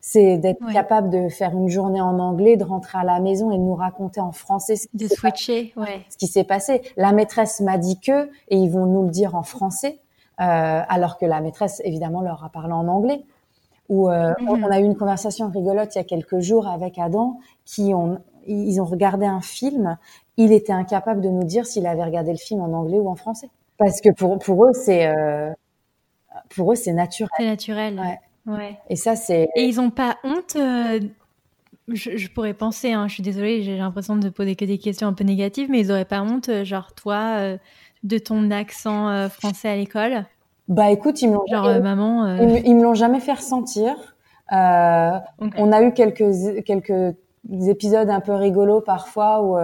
[0.00, 3.58] c'est d'être capable de faire une journée en anglais, de rentrer à la maison et
[3.58, 6.06] de nous raconter en français ce qui de switcher, ouais.
[6.08, 6.80] ce qui s'est passé.
[6.96, 10.00] La maîtresse m'a dit que, et ils vont nous le dire en français,
[10.40, 13.22] euh, alors que la maîtresse évidemment leur a parlé en anglais.
[13.90, 14.64] Ou euh, mhm.
[14.64, 18.20] on a eu une conversation rigolote il y a quelques jours avec Adam, qui ont
[18.46, 19.98] ils ont regardé un film,
[20.38, 23.16] il était incapable de nous dire s'il avait regardé le film en anglais ou en
[23.16, 25.52] français, parce que pour pour eux c'est euh,
[26.54, 27.28] pour eux c'est naturel.
[27.36, 28.00] C'est naturel.
[28.00, 28.18] Ouais.
[28.88, 29.48] Et ça, c'est.
[29.56, 30.56] Et ils n'ont pas honte.
[30.56, 31.00] Euh,
[31.88, 35.12] je, pourrais penser, hein, je suis désolée, j'ai l'impression de poser que des questions un
[35.12, 37.58] peu négatives, mais ils n'auraient pas honte, euh, genre toi, euh,
[38.04, 40.24] de ton accent français à l'école
[40.68, 42.36] Bah écoute, ils me l'ont genre maman.
[42.36, 43.94] Ils, me l'ont jamais fait ressentir.
[44.50, 47.16] On a eu quelques quelques
[47.66, 49.58] épisodes un peu rigolos parfois où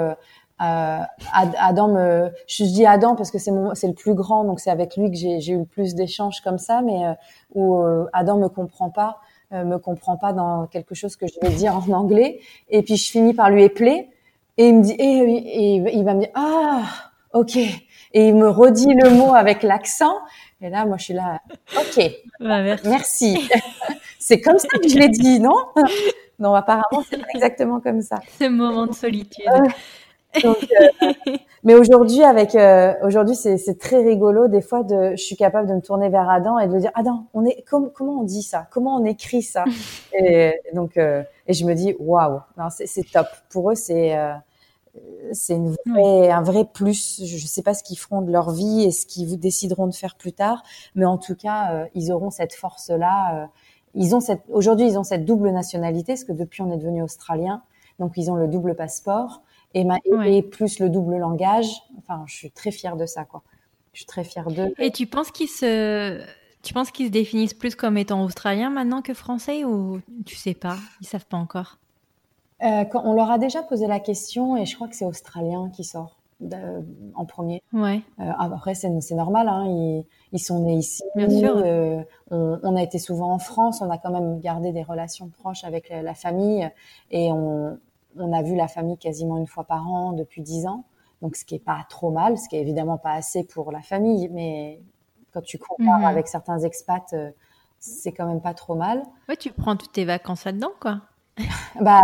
[0.63, 1.01] euh,
[1.33, 4.71] Adam me, je dis Adam parce que c'est mon, c'est le plus grand, donc c'est
[4.71, 7.13] avec lui que j'ai, eu le plus d'échanges comme ça, mais euh,
[7.55, 9.21] où euh, Adam me comprend pas,
[9.53, 12.41] euh, me comprend pas dans quelque chose que je vais dire en anglais,
[12.71, 14.09] et puis je finis par lui épeler,
[14.57, 16.85] et il me dit, et, il va me dire ah
[17.35, 20.15] ok, et il me redit le mot avec l'accent,
[20.63, 21.43] et là moi je suis là,
[21.77, 22.03] ok,
[22.41, 23.49] bah, merci, merci.
[24.19, 25.67] c'est comme ça que je l'ai dit, non?
[26.39, 28.21] Non, apparemment c'est pas exactement comme ça.
[28.39, 29.45] Ce moment de solitude.
[30.45, 30.55] Euh,
[31.65, 34.49] mais aujourd'hui, avec euh, aujourd'hui, c'est très rigolo.
[34.49, 36.91] Des fois, de, je suis capable de me tourner vers Adam et de lui dire
[36.95, 38.67] Adam, on est comment on dit ça?
[38.71, 39.65] Comment on écrit ça?
[40.19, 43.27] Et donc, euh, et je me dis waouh, c'est top.
[43.51, 44.17] Pour eux, c'est
[45.33, 47.23] c'est un vrai plus.
[47.25, 49.87] Je ne sais pas ce qu'ils feront de leur vie et ce qu'ils vous décideront
[49.87, 50.63] de faire plus tard,
[50.95, 53.49] mais en tout cas, ils auront cette force-là.
[53.95, 57.03] ils ont cette aujourd'hui, ils ont cette double nationalité, parce que depuis, on est devenu
[57.03, 57.63] australien,
[57.99, 59.43] donc ils ont le double passeport
[59.77, 61.69] et, plus le double langage.
[61.99, 63.43] Enfin, je suis très fière de ça, quoi.
[63.93, 64.73] Je suis très fière d'eux.
[64.79, 66.21] Et tu penses qu'ils se,
[66.63, 70.55] tu penses qu'ils se définissent plus comme étant australiens maintenant que français ou tu sais
[70.55, 71.79] pas Ils savent pas encore?
[72.63, 75.71] Euh, quand on leur a déjà posé la question et je crois que c'est australien
[75.75, 76.19] qui sort
[77.15, 77.63] en premier.
[77.73, 78.03] Ouais.
[78.21, 79.49] Euh, après, c'est normal.
[79.49, 81.03] Hein, ils, ils, sont nés ici.
[81.15, 81.57] Bien sûr.
[81.57, 83.81] Euh, on, on, a été souvent en France.
[83.81, 86.69] On a quand même gardé des relations proches avec la, la famille
[87.11, 87.79] et on,
[88.19, 90.85] on a vu la famille quasiment une fois par an depuis dix ans,
[91.23, 93.81] donc ce qui est pas trop mal, ce qui est évidemment pas assez pour la
[93.81, 94.81] famille, mais
[95.33, 96.05] quand tu compares mhm.
[96.07, 97.31] avec certains expats, euh,
[97.79, 99.03] c'est quand même pas trop mal.
[99.29, 101.03] Ouais, tu prends toutes tes vacances là-dedans, quoi.
[101.81, 102.01] bah,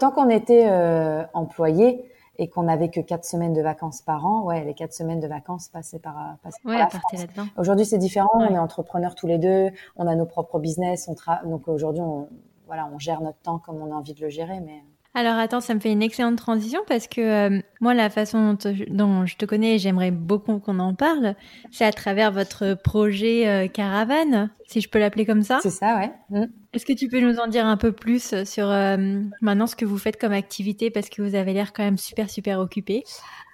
[0.00, 4.42] tant qu'on était euh, employé et qu'on n'avait que quatre semaines de vacances par an,
[4.42, 7.46] ouais, les quatre semaines de vacances passaient par, passaient ouais, par là-dedans.
[7.56, 8.30] Aujourd'hui, c'est différent.
[8.34, 9.70] On est entrepreneurs tous les deux.
[9.96, 11.08] On a nos propres business.
[11.08, 12.28] On donc aujourd'hui, on,
[12.66, 14.82] voilà, on gère notre temps comme on a envie de le gérer, mais.
[15.18, 18.56] Alors attends, ça me fait une excellente transition parce que euh, moi, la façon
[18.88, 21.34] dont, je te connais, j'aimerais beaucoup qu'on en parle,
[21.72, 25.58] c'est à travers votre projet euh, Caravane, si je peux l'appeler comme ça.
[25.60, 26.12] C'est ça, ouais.
[26.30, 26.44] Mm.
[26.72, 28.96] Est-ce que tu peux nous en dire un peu plus sur euh,
[29.40, 30.88] maintenant ce que vous faites comme activité?
[30.88, 33.02] Parce que vous avez l'air quand même super super occupé.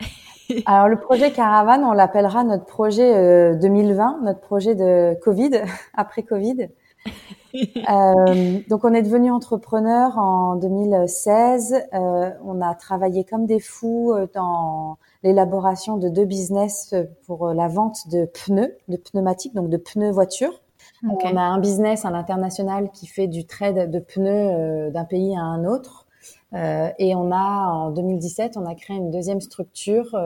[0.67, 5.63] Alors le projet Caravane, on l'appellera notre projet 2020, notre projet de Covid,
[5.95, 6.69] après Covid.
[7.89, 11.75] Euh, donc on est devenu entrepreneur en 2016.
[11.93, 16.95] Euh, on a travaillé comme des fous euh, dans l'élaboration de deux business
[17.27, 20.63] pour la vente de pneus, de pneumatiques, donc de pneus voitures.
[21.05, 25.43] On a un business à l'international qui fait du trade de pneus d'un pays à
[25.43, 26.07] un autre.
[26.53, 30.17] et on a en 2017, on a créé une deuxième structure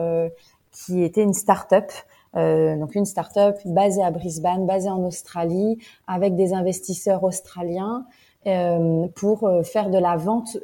[0.71, 1.91] qui était une start-up
[2.35, 5.77] euh, donc une start-up basée à Brisbane, basée en Australie,
[6.07, 8.05] avec des investisseurs australiens
[8.47, 10.57] euh, pour euh, faire de la vente.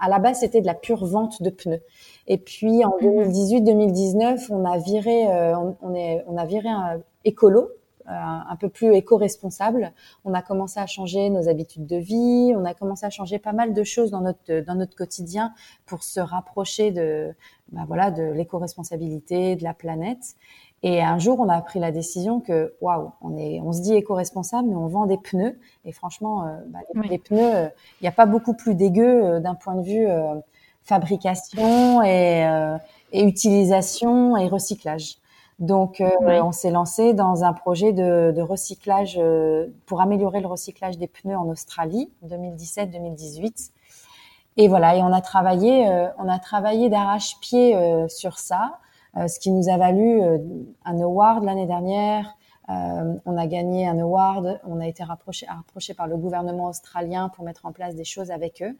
[0.00, 1.82] À la base, c'était de la pure vente de pneus.
[2.26, 4.56] Et puis en 2018-2019, mhm.
[4.56, 5.26] on a viré,
[5.82, 7.68] on, est, on a viré un écolo
[8.06, 9.92] un peu plus éco-responsable.
[10.24, 13.52] On a commencé à changer nos habitudes de vie, on a commencé à changer pas
[13.52, 15.54] mal de choses dans notre dans notre quotidien
[15.86, 17.34] pour se rapprocher de
[17.72, 20.36] bah voilà de l'éco-responsabilité, de la planète.
[20.86, 23.94] Et un jour, on a pris la décision que, waouh, on est, on se dit
[23.94, 25.58] éco-responsable, mais on vend des pneus.
[25.84, 27.70] Et franchement, euh, bah, les, pneus,
[28.00, 30.06] il n'y a pas beaucoup plus dégueu d'un point de vue
[30.82, 32.46] fabrication et,
[33.12, 35.18] et utilisation et recyclage.
[35.58, 36.10] Donc, euh,
[36.42, 41.06] on s'est lancé dans un projet de, de recyclage euh, pour améliorer le recyclage des
[41.06, 43.70] pneus en Australie, 2017-2018.
[44.56, 47.76] Et voilà, et on a travaillé, euh, on a travaillé d'arrache-pied
[48.08, 48.78] sur ça,
[49.16, 50.20] ce qui nous a valu
[50.84, 52.36] un award l'année dernière.
[52.68, 57.44] on a gagné un award, on a été rapproché, rapproché par le gouvernement australien pour
[57.44, 58.76] mettre en place des choses avec eux.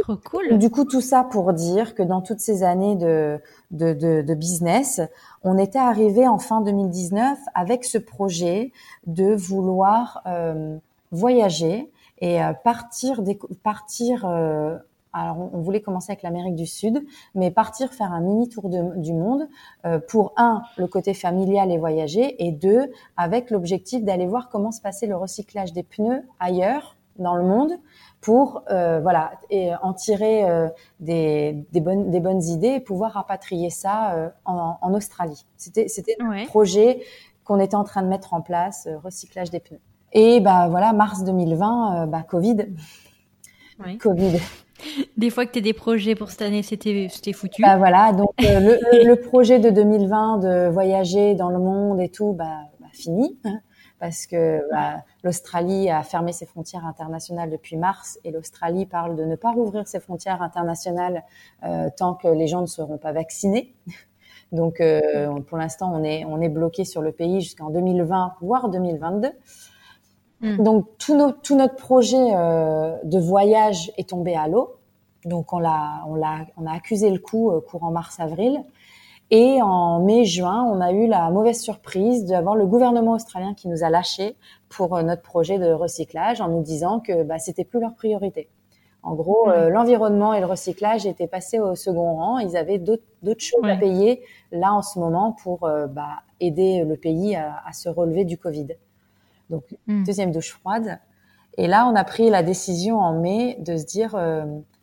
[0.00, 0.58] Trop cool.
[0.58, 3.40] Du coup, tout ça pour dire que dans toutes ces années de,
[3.70, 5.00] de, de, de business,
[5.42, 8.72] on était arrivé en fin 2019 avec ce projet
[9.06, 10.76] de vouloir euh,
[11.12, 13.22] voyager et euh, partir,
[13.62, 14.76] partir euh,
[15.22, 17.02] alors, on voulait commencer avec l'Amérique du Sud,
[17.34, 19.48] mais partir faire un mini tour du monde
[19.86, 24.72] euh, pour un, le côté familial et voyager, et deux, avec l'objectif d'aller voir comment
[24.72, 27.72] se passait le recyclage des pneus ailleurs dans le monde,
[28.20, 30.68] pour euh, voilà et en tirer euh,
[31.00, 35.46] des, des, bonnes des bonnes idées et pouvoir rapatrier ça euh, en, en, Australie.
[35.56, 37.02] C'était c'était un projet
[37.44, 39.80] qu'on était en train de mettre en place, recyclage des pneus.
[40.12, 42.66] Et bah voilà, mars 2020, bah Covid.
[43.78, 43.96] Oui.
[43.98, 44.40] Covid.
[45.16, 47.62] Des fois que tu as des projets pour cette année, c'était foutu.
[47.62, 52.32] Bah voilà, donc le, le, projet de 2020 de voyager dans le monde et tout,
[52.32, 53.38] bah, bah fini.
[53.98, 59.24] Parce que bah, l'Australie a fermé ses frontières internationales depuis mars et l'Australie parle de
[59.24, 61.24] ne pas rouvrir ses frontières internationales
[61.64, 63.74] euh, tant que les gens ne seront pas vaccinés.
[64.52, 69.30] Donc euh, pour l'instant, on est bloqué sur le pays jusqu'en 2020 voire 2022.
[70.40, 70.62] Mm.
[70.62, 74.74] Donc tout, tout notre projet euh, de voyage est tombé à l'eau.
[75.24, 78.62] Donc on l'a on l'a on a accusé le coup euh, courant mars avril.
[79.32, 83.82] Et en mai-juin, on a eu la mauvaise surprise d'avoir le gouvernement australien qui nous
[83.82, 84.36] a lâchés
[84.68, 88.48] pour euh, notre projet de recyclage en nous disant que bah, c'était plus leur priorité.
[89.02, 92.38] En gros, l'environnement et le recyclage étaient passés au second rang.
[92.38, 93.04] Ils avaient d'autres
[93.38, 94.20] choses à payer
[94.50, 98.66] là en ce moment pour bah, aider le pays à, à, se relever du Covid.
[99.50, 100.04] Donc, hmm.
[100.04, 100.98] deuxième douche froide.
[101.58, 104.14] Et là, on a pris la décision en mai de se dire,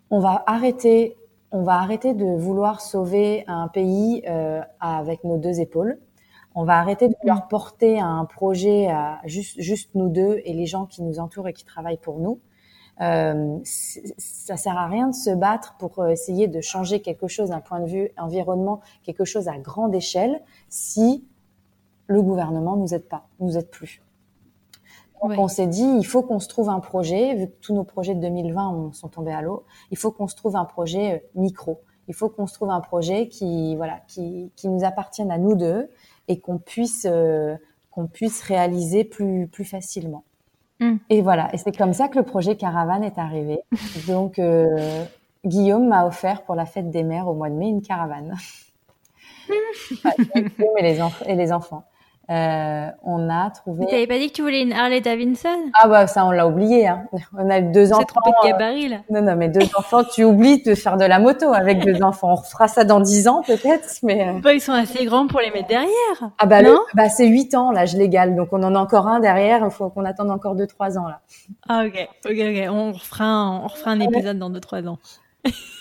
[0.10, 1.18] on va arrêter
[1.54, 6.00] on va arrêter de vouloir sauver un pays euh, avec nos deux épaules.
[6.56, 10.66] On va arrêter de vouloir porter un projet à juste, juste nous deux et les
[10.66, 12.40] gens qui nous entourent et qui travaillent pour nous.
[13.02, 17.50] Euh, ça sert à rien de se battre pour euh, essayer de changer quelque chose
[17.50, 21.24] d'un point de vue environnement, quelque chose à grande échelle, si
[22.08, 24.02] le gouvernement nous aide pas, nous aide plus.
[25.24, 27.84] Donc on s'est dit, il faut qu'on se trouve un projet, vu que tous nos
[27.84, 31.40] projets de 2020 sont tombés à l'eau, il faut qu'on se trouve un projet euh,
[31.40, 31.82] micro.
[32.08, 35.56] Il faut qu'on se trouve un projet qui, voilà, qui, qui nous appartienne à nous
[35.56, 35.90] deux
[36.28, 37.56] et qu'on puisse, euh,
[37.92, 40.24] qu'on puisse réaliser plus, plus facilement.
[40.80, 40.98] Hmm.
[41.10, 41.54] Et voilà.
[41.54, 43.62] Et c'est comme ça que le projet Caravane est arrivé.
[44.08, 45.06] Donc, euh,
[45.46, 48.36] Guillaume m'a offert pour la fête des mères au mois de mai une caravane.
[50.06, 51.84] et les, et les enfants.
[52.30, 53.86] Euh, on a trouvé.
[53.86, 55.72] T'avais pas dit que tu voulais une Harley Davidson?
[55.78, 56.88] Ah bah ça on l'a oublié.
[56.88, 57.04] Hein.
[57.38, 58.00] On a deux enfants.
[58.00, 58.98] C'est trop de gabarit là.
[59.10, 62.32] Non non mais deux enfants, tu oublies de faire de la moto avec deux enfants.
[62.32, 64.30] On refera ça dans dix ans peut-être, mais.
[64.30, 64.40] Euh.
[64.40, 65.92] Bah, ils sont assez grands pour les mettre derrière.
[66.40, 66.80] Ah bah non?
[66.94, 69.62] bah c'est huit ans l'âge légal, donc on en a encore un derrière.
[69.66, 71.20] Il faut qu'on attende encore deux trois ans là.
[71.68, 72.70] Ah ok ok ok.
[72.70, 74.98] On refera un, on refera un épisode dans deux trois ans.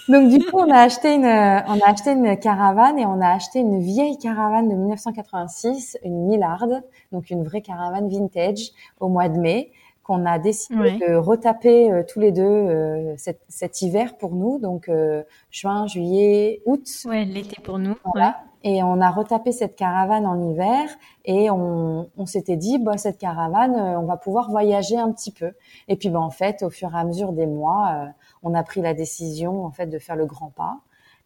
[0.09, 3.29] Donc du coup, on a acheté une, on a acheté une caravane et on a
[3.29, 6.67] acheté une vieille caravane de 1986, une Millard,
[7.13, 12.03] donc une vraie caravane vintage au mois de mai qu'on a décidé de retaper euh,
[12.07, 16.87] tous les deux euh, cet, cet, hiver pour nous, donc euh, juin, juillet, août.
[17.05, 17.95] Ouais, l'été pour nous.
[18.05, 18.41] Voilà.
[18.65, 20.89] Et on a retapé cette caravane en hiver
[21.25, 25.53] et on, on s'était dit, bah, cette caravane, on va pouvoir voyager un petit peu.
[25.89, 28.13] Et puis, bah, en fait, au fur et à mesure des mois,
[28.43, 30.81] on a pris la décision en fait de faire le grand pas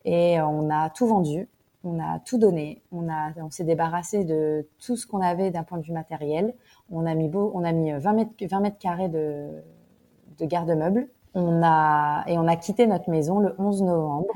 [0.04, 1.48] et on a tout vendu,
[1.84, 5.64] on a tout donné, on a on s'est débarrassé de tout ce qu'on avait d'un
[5.64, 6.54] point de vue matériel.
[6.90, 9.48] On a mis beau, on a mis 20 mètres 20 mètres carrés de
[10.38, 11.08] de garde-meubles.
[11.34, 14.28] On a et on a quitté notre maison le 11 novembre.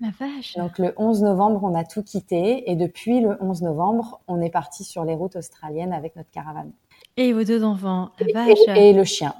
[0.00, 0.56] La vache.
[0.56, 4.50] Donc le 11 novembre, on a tout quitté et depuis le 11 novembre, on est
[4.50, 6.72] parti sur les routes australiennes avec notre caravane.
[7.16, 8.58] Et vos deux enfants, la vache.
[8.76, 9.34] et le chien.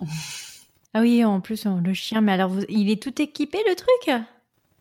[0.94, 4.24] Ah oui, en plus, le chien, mais alors, il est tout équipé, le truc?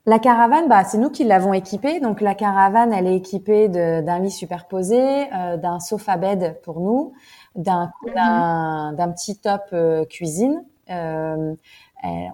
[0.09, 1.99] La caravane, bah, c'est nous qui l'avons équipée.
[1.99, 7.13] Donc la caravane, elle est équipée d'un lit superposé, euh, d'un sofa bed pour nous,
[7.53, 9.13] d'un mhm.
[9.13, 10.63] petit top euh, cuisine.
[10.89, 11.53] Euh,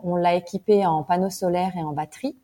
[0.03, 2.37] on l'a équipée en panneaux solaires et en batterie.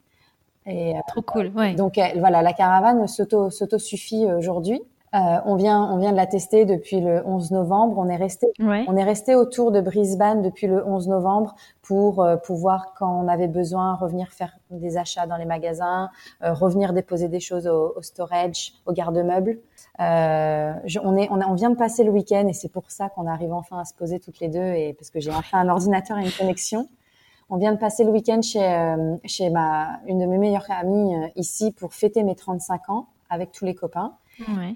[0.65, 1.75] Et, Trop cool, ouais.
[1.75, 4.81] Donc voilà, la caravane s'auto suffit aujourd'hui.
[5.13, 7.97] Euh, on vient, on vient de la tester depuis le 11 novembre.
[7.97, 12.37] On est resté, on est resté autour de Brisbane depuis le 11 novembre pour euh,
[12.37, 16.09] pouvoir, quand on avait besoin, revenir faire des achats dans les magasins,
[16.43, 19.59] euh, revenir déposer des choses au, au storage, au garde-meubles.
[19.99, 23.51] on est, on, on, vient de passer le week-end et c'est pour ça qu'on arrive
[23.51, 26.23] enfin à se poser toutes les deux et parce que j'ai enfin un ordinateur et
[26.23, 26.87] une connexion.
[27.49, 28.95] On vient de passer le week-end chez,
[29.25, 33.65] chez ma, une de mes meilleures amies ici pour fêter mes 35 ans avec tous
[33.65, 34.13] les copains.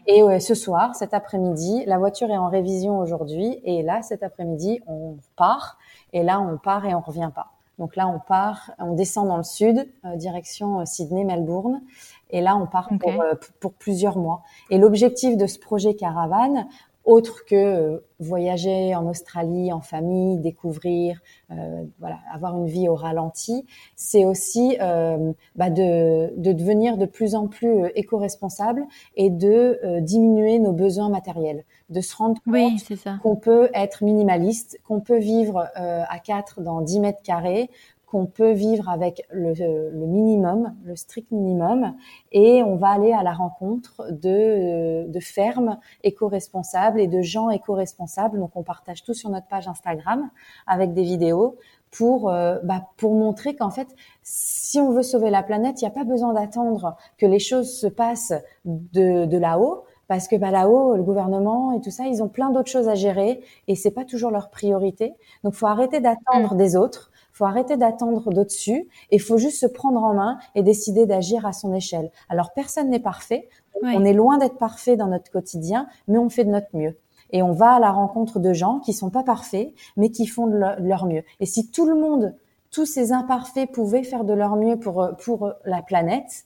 [0.08, 3.60] Et ce soir, cet après-midi, la voiture est en révision aujourd'hui.
[3.64, 5.78] Et là, cet après-midi, on part.
[6.14, 7.56] Et là, on part et on revient pas.
[7.78, 11.82] Donc là, on part, on descend dans le sud, euh, direction euh, Sydney-Melbourne.
[12.30, 14.44] Et là, on part pour, euh, pour, plusieurs mois.
[14.70, 16.68] Et l'objectif de ce projet caravane,
[17.06, 21.20] autre que euh, voyager en Australie en famille, découvrir,
[21.52, 27.06] euh, voilà, avoir une vie au ralenti, c'est aussi euh, bah de, de, devenir de
[27.06, 28.84] plus en plus euh, éco-responsable
[29.16, 35.02] et de diminuer nos besoins matériels, de se rendre compte qu'on peut être minimaliste, qu'on
[35.02, 37.70] peut vivre à quatre dans 10 mètres carrés,
[38.16, 39.52] qu'on peut vivre avec le,
[39.92, 41.96] le, minimum, le strict minimum,
[42.32, 48.40] et on va aller à la rencontre de, de fermes éco-responsables et de gens éco-responsables.
[48.40, 50.30] Donc on partage tout sur notre page Instagram
[50.66, 51.58] avec des vidéos
[51.92, 53.90] pour euh, bah, pour montrer qu'en fait,
[54.24, 57.70] si on veut sauver la planète, il n'y a pas besoin d'attendre que les choses
[57.78, 62.24] se passent de, de là-haut parce que bah, là-haut, le gouvernement et tout ça, ils
[62.24, 65.16] ont plein d'autres choses à gérer et c'est pas toujours leur priorité.
[65.44, 66.58] Donc, faut arrêter d'attendre mmh.
[66.58, 71.06] des autres faut arrêter d'attendre d'au-dessus et faut juste se prendre en main et décider
[71.06, 72.10] d'agir à son échelle.
[72.30, 73.50] Alors personne n'est parfait,
[73.84, 76.98] on est loin d'être parfait dans notre quotidien, mais on fait de notre mieux.
[77.32, 80.48] Et on va à la rencontre de gens qui sont pas parfaits, mais qui font
[80.48, 81.24] de leur mieux.
[81.42, 82.34] Et si tout le monde,
[82.72, 86.46] tous ces imparfaits pouvaient faire de leur mieux pour, pour la planète,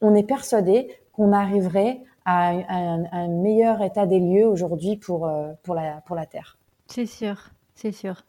[0.00, 5.48] on est persuadé qu'on arriverait à un, un, meilleur état des lieux aujourd'hui pour, euh,
[5.64, 6.58] pour, la, pour la Terre.
[6.86, 8.22] C'est sûr, c'est sûr.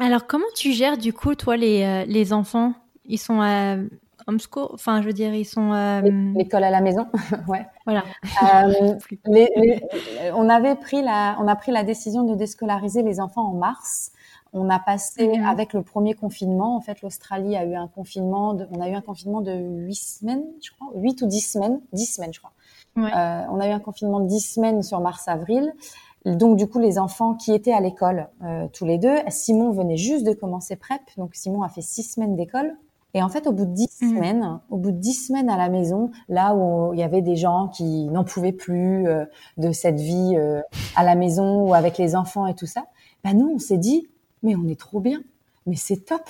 [0.00, 2.74] Alors, comment tu gères du coup, toi, les, euh, les enfants?
[3.06, 3.76] Ils sont à
[4.26, 5.72] homeschool Enfin, je veux dire, ils sont.
[6.36, 7.06] L'école à la maison,
[7.48, 7.66] ouais.
[7.86, 8.04] Voilà.
[8.42, 8.98] Euh,
[10.34, 14.12] on avait pris la, on a pris la décision de déscolariser les enfants en mars.
[14.52, 15.44] On a passé mhm.
[15.44, 16.76] avec le premier confinement.
[16.76, 18.54] En fait, l'Australie a eu un confinement.
[18.54, 21.80] De, on a eu un confinement de huit semaines, je crois, huit ou dix semaines,
[21.92, 22.52] dix semaines, je crois.
[22.96, 23.10] Ouais.
[23.14, 25.72] Euh, on a eu un confinement de dix semaines sur mars-avril.
[26.34, 29.96] Donc du coup, les enfants qui étaient à l'école euh, tous les deux, Simon venait
[29.96, 32.76] juste de commencer prep, donc Simon a fait six semaines d'école.
[33.14, 34.08] Et en fait, au bout de dix mmh.
[34.10, 37.36] semaines, au bout de dix semaines à la maison, là où il y avait des
[37.36, 39.24] gens qui n'en pouvaient plus euh,
[39.56, 40.60] de cette vie euh,
[40.96, 42.86] à la maison ou avec les enfants et tout ça,
[43.24, 44.08] bah nous, on s'est dit,
[44.42, 45.20] mais on est trop bien,
[45.64, 46.28] mais c'est top.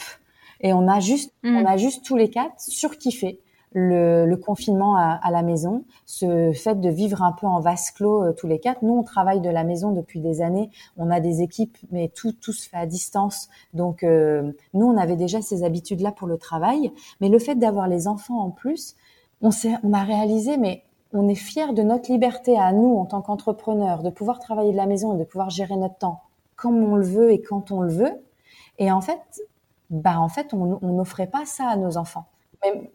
[0.60, 1.56] Et on a juste, mmh.
[1.56, 3.40] on a juste tous les quatre surkiffé
[3.78, 8.32] le, confinement à, la maison, ce fait de vivre un peu en vase clos euh,
[8.32, 8.82] tous les quatre.
[8.82, 10.70] Nous, on travaille de la maison depuis des années.
[10.96, 13.50] On a des équipes, mais tout, tout se fait à distance.
[13.74, 16.90] Donc, euh, nous, on avait déjà ces habitudes-là pour le travail.
[17.20, 18.96] Mais le fait d'avoir les enfants en plus,
[19.42, 19.50] on,
[19.82, 24.02] on a réalisé, mais on est fier de notre liberté à nous en tant qu'entrepreneurs,
[24.02, 26.22] de pouvoir travailler de la maison et de pouvoir gérer notre temps
[26.56, 28.24] comme on le veut et quand on le veut.
[28.78, 29.42] Et en fait,
[29.90, 32.24] bah en fait, on n'offrait pas ça à nos enfants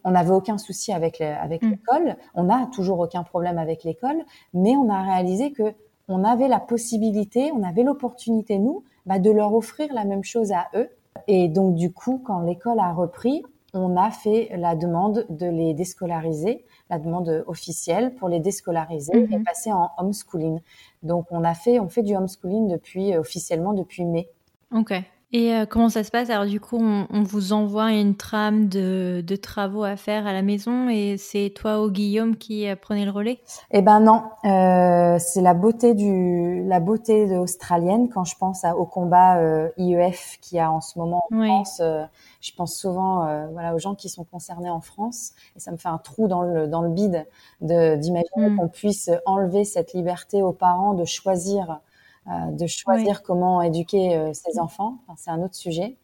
[0.04, 1.70] on n'avait aucun souci avec avec mm.
[1.70, 5.74] l'école, on n'a toujours aucun problème avec l'école, mais on a réalisé que
[6.08, 10.52] on avait la possibilité, on avait l'opportunité nous, bah, de leur offrir la même chose
[10.52, 10.90] à eux.
[11.28, 13.44] Et donc du coup, quand l'école a repris,
[13.74, 19.28] on a fait la demande de les déscolariser, la demande officielle pour les déscolariser et
[19.28, 19.44] mm-hmm.
[19.44, 20.60] passer en homeschooling.
[21.04, 24.30] Donc on a fait, on fait du homeschooling depuis officiellement depuis mai.
[24.76, 24.94] Ok.
[25.34, 26.30] Et euh, comment ça se passe?
[26.30, 30.34] Alors du coup, on, on, vous envoie une trame de, de, travaux à faire à
[30.34, 33.40] la maison et c'est toi ou Guillaume qui euh, prenez le relais?
[33.72, 38.76] Eh ben non, euh, c'est la beauté du la beauté australienne quand je pense à,
[38.76, 41.80] au combat euh, IEF qu'il y a en ce moment en France.
[41.80, 42.04] Euh,
[42.42, 43.20] je pense souvent
[43.54, 46.42] voilà aux gens qui sont concernés en France et ça me fait un trou dans
[46.42, 47.26] le dans le bide
[47.62, 48.58] de d'imaginer hmm.
[48.58, 51.80] qu'on puisse enlever cette liberté aux parents de choisir
[52.28, 55.00] de choisir comment éduquer euh, ses enfants.
[55.08, 55.98] Enfin, c'est un autre sujet.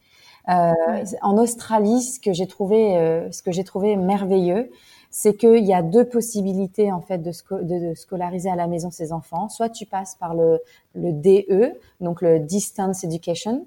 [0.49, 0.73] Euh,
[1.21, 4.71] en Australie, ce que j'ai trouvé, euh, ce que j'ai trouvé merveilleux,
[5.11, 7.31] c'est qu'il y a deux possibilités en fait de,
[7.63, 9.49] de, scolariser à la maison ses enfants.
[9.49, 10.59] Soit tu passes par le,
[10.95, 13.65] le DE, donc le Distance Education,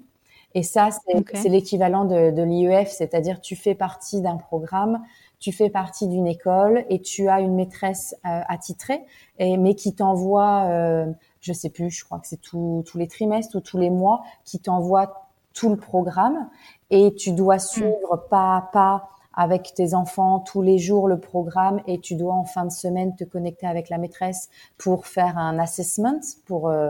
[0.53, 0.89] et ça
[1.33, 5.01] c'est l'équivalent de, de l'IEF, c'est-à-dire tu fais partie d'un programme
[5.41, 9.01] tu fais partie d'une école et tu as une maîtresse attitrée,
[9.39, 11.07] et, mais qui t'envoie, euh,
[11.41, 14.59] je sais plus, je crois que c'est tous les trimestres ou tous les mois, qui
[14.59, 16.49] t'envoie tout le programme
[16.89, 21.81] et tu dois suivre pas à pas avec tes enfants tous les jours le programme
[21.87, 25.57] et tu dois en fin de semaine te connecter avec la maîtresse pour faire un
[25.57, 26.89] assessment pour euh,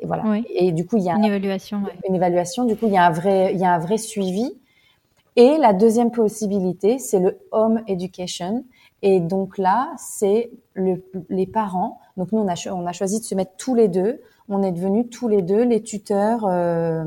[0.00, 0.24] et voilà.
[0.54, 2.64] Et du coup il y a une évaluation une évaluation.
[2.64, 4.58] Du coup il y a un vrai il y a un vrai suivi.
[5.36, 8.64] Et la deuxième possibilité c'est le home education
[9.06, 12.00] et donc là c'est le, les parents.
[12.16, 14.20] Donc nous on a on a choisi de se mettre tous les deux.
[14.48, 17.04] On est devenus tous les deux les tuteurs euh,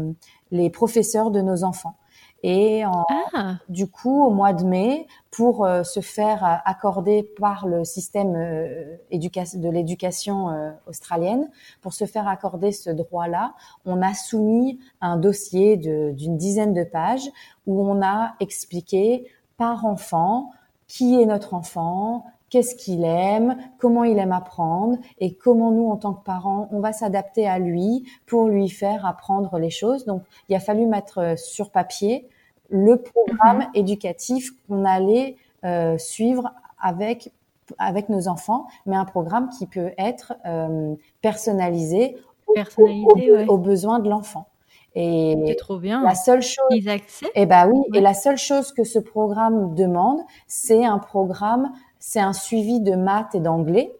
[0.51, 1.95] les professeurs de nos enfants.
[2.41, 3.57] Et ah.
[3.67, 8.33] du coup, au mois de mai, pour euh, se faire euh, accorder par le système
[8.35, 10.47] euh, de l'éducation
[10.87, 11.49] australienne,
[11.81, 13.53] pour se faire accorder ce droit-là,
[13.85, 17.29] on a soumis un dossier d'une dizaine de pages
[17.67, 20.51] où on a expliqué par enfant
[20.89, 24.97] qui est notre enfant, qu'est-ce qu'il aime, comment il aime apprendre?
[25.19, 29.05] Et comment nous, en tant que parents, on va s'adapter à lui pour lui faire
[29.05, 30.05] apprendre les choses?
[30.05, 32.27] Donc, il a fallu mettre sur papier
[32.69, 33.69] le programme mhm.
[33.75, 37.31] éducatif qu'on allait euh, suivre avec
[37.77, 42.17] avec nos enfants, mais un programme qui peut être euh, personnalisé,
[42.55, 44.47] personnalisé aux, besoins de l'enfant.
[44.95, 46.03] Et c'est trop bien.
[46.03, 47.31] La seule chose, ils acceptent?
[47.35, 47.81] Eh ben oui.
[47.93, 52.95] Et la seule chose que ce programme demande, c'est un programme c'est un suivi de
[52.95, 53.93] maths et d'anglais.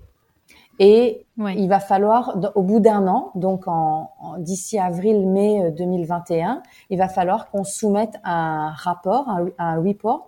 [0.82, 6.60] Et il va falloir, au bout d'un an, donc en, d'ici avril-mai 2021, euh,
[6.90, 9.28] il va falloir qu'on soumette un rapport,
[9.58, 10.28] un, report,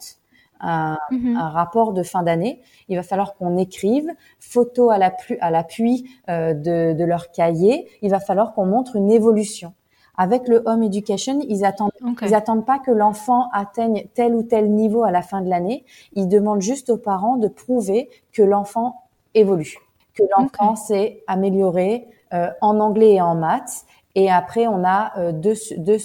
[0.62, 1.38] mhm.
[1.38, 2.62] un, rapport de fin d'année.
[2.89, 4.09] Il va falloir qu'on écrive
[4.41, 7.88] photo à l'appui, à l'appui euh, de, de, leur cahier.
[8.01, 9.74] Il va falloir qu'on montre une évolution.
[10.22, 11.89] Avec le home education, ils attendent,
[12.22, 15.84] ils attendent pas que l'enfant atteigne tel ou tel niveau à la fin de l'année.
[16.13, 19.01] Ils demandent juste aux parents de prouver que l'enfant
[19.34, 19.78] évolue,
[20.13, 23.86] que l'enfant s'est amélioré euh, en anglais et en maths.
[24.13, 25.97] Et après, on a euh, deux, deux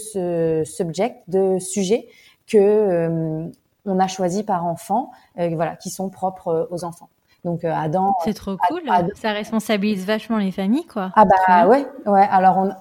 [0.64, 2.08] subjects, deux sujets
[2.46, 3.46] que euh,
[3.84, 7.10] on a choisis par enfant, voilà, qui sont propres aux enfants.
[7.44, 8.16] Donc Adam.
[8.24, 8.80] C'est trop cool.
[9.14, 11.12] Ça responsabilise vachement les familles, quoi.
[11.14, 12.26] Ah bah ouais, ouais.
[12.30, 12.72] Alors on,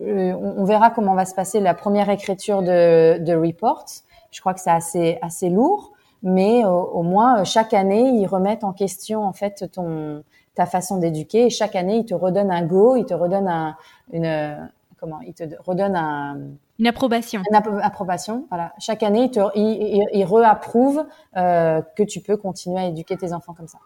[0.00, 3.84] euh, on verra comment va se passer la première écriture de, de report.
[4.30, 5.92] Je crois que c'est assez assez lourd,
[6.22, 10.98] mais au, moins euh, chaque année ils remettent en question en fait ton ta façon
[10.98, 13.76] d'éduquer et chaque année ils te redonnent un go, ils te redonnent un,
[14.12, 16.38] une comment, ils te redonnent un
[16.82, 17.42] une approbation.
[17.48, 18.72] Une approbation, voilà.
[18.80, 21.06] Chaque année, ils, te, ils, ils, réapprouvent
[21.36, 23.78] euh, que tu peux continuer à éduquer tes enfants comme ça.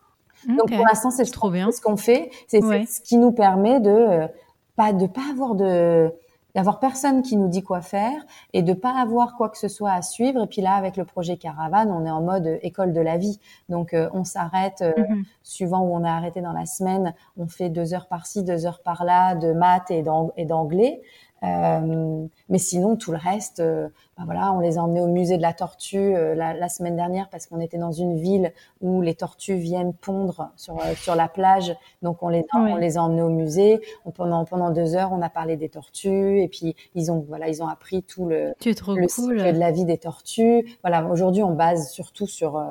[0.49, 1.70] Donc pour l'instant, c'est trop bien.
[1.72, 4.29] Ce qu'on fait, c'est ce qui nous permet de euh,
[4.77, 6.12] pas de pas avoir de
[6.57, 8.24] d'avoir personne qui nous dit quoi faire
[8.55, 10.43] et de pas avoir quoi que ce soit à suivre.
[10.43, 13.39] Et puis là, avec le projet Caravane, on est en mode école de la vie.
[13.68, 15.24] Donc, euh, on s'arrête euh, mhm.
[15.43, 17.12] suivant où on est arrêté dans la semaine.
[17.37, 20.03] On fait deux heures par-ci, deux heures par-là de maths et
[20.47, 21.03] d'anglais.
[21.43, 25.37] Euh, mais sinon, tout le reste, euh, ben voilà, on les a emmenés au musée
[25.37, 29.03] de la tortue euh, la, la, semaine dernière parce qu'on était dans une ville où
[29.03, 31.76] les tortues viennent pondre sur sur la plage.
[32.01, 33.82] Donc on les on les a emmenés au musée.
[34.07, 37.49] On, pendant pendant deux heures, on a parlé des tortues et puis ils ont voilà
[37.49, 40.78] ils ont appris tout le le cycle de la vie des tortues.
[40.82, 42.64] Voilà, aujourd'hui on base surtout sur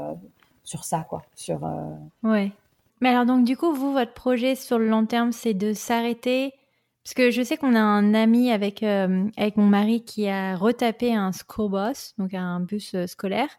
[0.63, 1.59] sur ça quoi, sur.
[2.23, 2.51] Ouais.
[3.01, 6.53] Mais alors donc du coup vous votre projet sur le long terme c'est de s'arrêter
[7.05, 10.55] parce que je sais qu'on a un ami avec, euh, avec mon mari qui a
[10.55, 13.49] retapé un school bus, donc un bus euh, scolaire,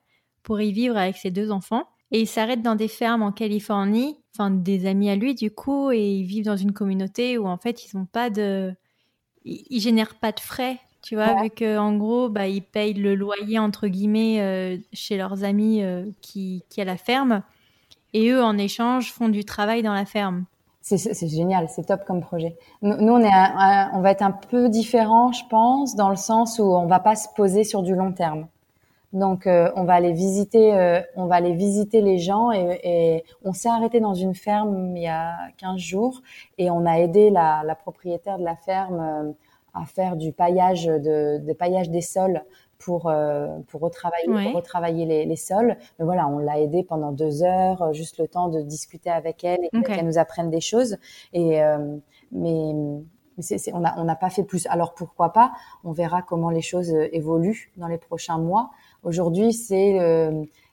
[0.42, 1.84] pour y vivre avec ses deux enfants.
[2.11, 5.92] Et il s'arrête dans des fermes en Californie, enfin des amis à lui du coup,
[5.92, 8.74] et ils vivent dans une communauté où en fait ils ont pas de,
[9.44, 13.14] ils, génèrent pas de frais, tu vois, vu que en gros bah ils payent le
[13.14, 15.82] loyer entre guillemets euh, chez leurs amis
[16.20, 17.42] qui qui a la ferme,
[18.12, 20.47] et eux en échange font du travail dans la ferme
[20.87, 22.57] c'est génial, c'est top comme projet.
[22.80, 23.32] Nous, on est,
[23.93, 27.16] on va être un peu différent, je pense, dans le sens où on va pas
[27.16, 28.47] se poser sur du long terme.
[29.12, 33.24] Donc, euh, on va aller visiter, euh, on va aller visiter les gens et, et
[33.45, 36.22] on s'est arrêté dans une ferme il y a 15 jours
[36.59, 39.32] et on a aidé la, la propriétaire de la ferme euh,
[39.74, 42.43] à faire du paillage de, de paillage des sols
[42.79, 45.77] pour euh, pour retravailler pour retravailler les, les, sols.
[45.99, 49.45] Mais voilà, on l'a aidée pendant deux heures, euh, juste le temps de discuter avec
[49.45, 50.99] elle et qu'elle nous apprenne des choses.
[51.33, 51.97] Et euh,
[52.33, 52.74] mais
[53.39, 54.66] c'est, on n'a on n'a pas fait plus.
[54.66, 55.53] Alors pourquoi pas?
[55.85, 58.70] On verra comment les choses évoluent dans les prochains mois.
[59.03, 59.99] Aujourd'hui, c'est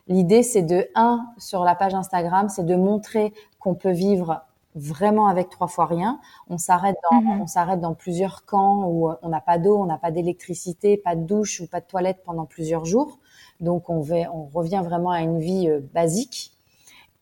[0.08, 4.44] l'idée, c'est de un sur la page Instagram, c'est de montrer qu'on peut vivre
[4.74, 6.20] vraiment avec trois fois rien.
[6.48, 7.40] On s'arrête dans, mhm.
[7.42, 11.16] on s'arrête dans plusieurs camps où on n'a pas d'eau, on n'a pas d'électricité, pas
[11.16, 13.18] de douche ou pas de toilette pendant plusieurs jours.
[13.60, 16.52] Donc on, on revient vraiment à une vie basique.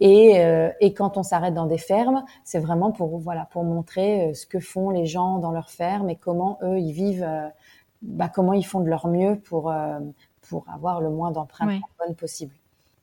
[0.01, 0.43] Et,
[0.81, 4.59] et, quand on s'arrête dans des fermes, c'est vraiment pour voilà pour montrer ce que
[4.59, 7.29] font les gens dans leurs fermes et comment eux ils vivent,
[8.01, 9.73] bah, comment ils font de leur mieux pour
[10.43, 12.55] pour avoir le moins d'empreintes carbone possible.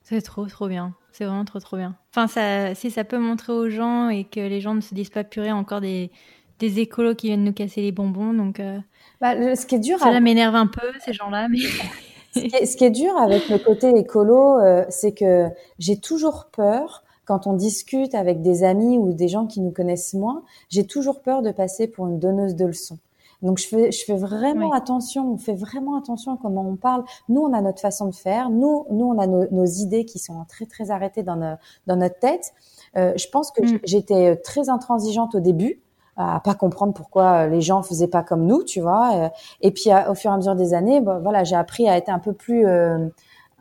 [0.09, 0.95] C'est trop trop bien.
[1.11, 1.95] C'est vraiment trop trop bien.
[2.11, 5.11] Enfin, ça, si ça peut montrer aux gens et que les gens ne se disent
[5.11, 6.09] pas purée encore des,
[6.57, 8.59] des écolos qui viennent nous casser les bonbons, donc.
[8.59, 8.79] Euh,
[9.21, 9.99] bah, ce qui est dur.
[9.99, 11.59] Ça m'énerve un peu ces gens-là, mais.
[12.33, 15.47] ce, qui est, dur avec le côté écolo, euh, c'est que
[15.77, 20.15] j'ai toujours peur quand on discute avec des amis ou des gens qui nous connaissent
[20.15, 22.97] moins, j'ai toujours peur de passer pour une donneuse de leçons.
[23.41, 27.03] Donc je fais, je fais vraiment attention, on fait vraiment attention à comment on parle.
[27.29, 28.49] Nous, on a notre façon de faire.
[28.49, 32.53] Nous, nous, on a nos, idées qui sont très très arrêtées dans, dans notre tête.
[32.97, 33.79] Euh, je pense que mm.
[33.85, 35.81] j'étais très intransigeante au début
[36.19, 39.15] à pas comprendre pourquoi les gens faisaient pas comme nous, tu vois.
[39.15, 39.29] Euh,
[39.61, 42.09] et puis au fur et à mesure des années, bon, voilà, j'ai appris à être
[42.09, 43.07] un peu plus, euh,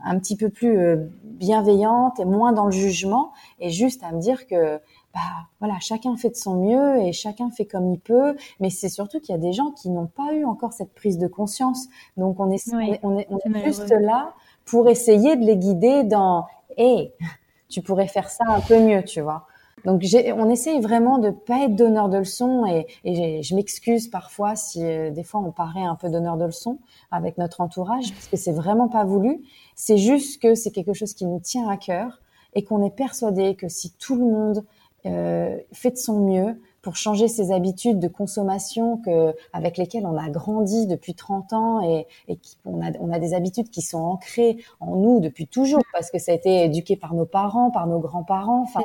[0.04, 4.20] un petit peu plus euh, bienveillante et moins dans le jugement, et juste à me
[4.20, 4.80] dire que
[5.18, 8.36] bah voilà, chacun fait de son mieux et chacun fait comme il peut.
[8.60, 11.18] Mais c'est surtout qu'il y a des gens qui n'ont pas eu encore cette prise
[11.18, 11.88] de conscience.
[12.16, 16.46] Donc on est, on est, on est, juste là pour essayer de les guider dans,
[16.76, 17.12] hé,
[17.68, 19.46] tu pourrais faire ça un peu mieux, tu vois.
[19.84, 20.02] Donc
[20.36, 24.84] on essaye vraiment de pas être donneur de leçons et, et je m'excuse parfois si
[24.84, 26.78] euh, des fois on paraît un peu donneur de leçons
[27.12, 29.40] avec notre entourage parce que c'est vraiment pas voulu.
[29.76, 32.20] C'est juste que c'est quelque chose qui nous tient à cœur
[32.54, 34.64] et qu'on est persuadé que si tout le monde
[35.72, 40.28] fait de son mieux pour changer ses habitudes de consommation que, avec lesquelles on a
[40.30, 44.58] grandi depuis 30 ans et, et on, a, on a des habitudes qui sont ancrées
[44.80, 47.98] en nous depuis toujours parce que ça a été éduqué par nos parents, par nos
[47.98, 48.62] grands-parents.
[48.62, 48.80] Enfin,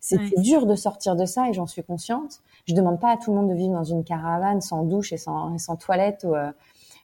[0.00, 2.40] c'est dur de sortir de ça et j'en suis consciente.
[2.68, 5.18] Je demande pas à tout le monde de vivre dans une caravane sans douche et
[5.18, 6.50] sans, sans toilette, ou, euh,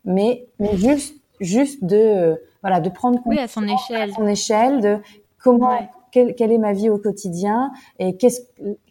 [0.05, 4.81] mais, mais juste, juste de, voilà, de prendre oui, à son échelle, à son échelle
[4.81, 4.99] de
[5.39, 5.79] comment,
[6.11, 8.43] quelle, quelle, est ma vie au quotidien et qu'est-ce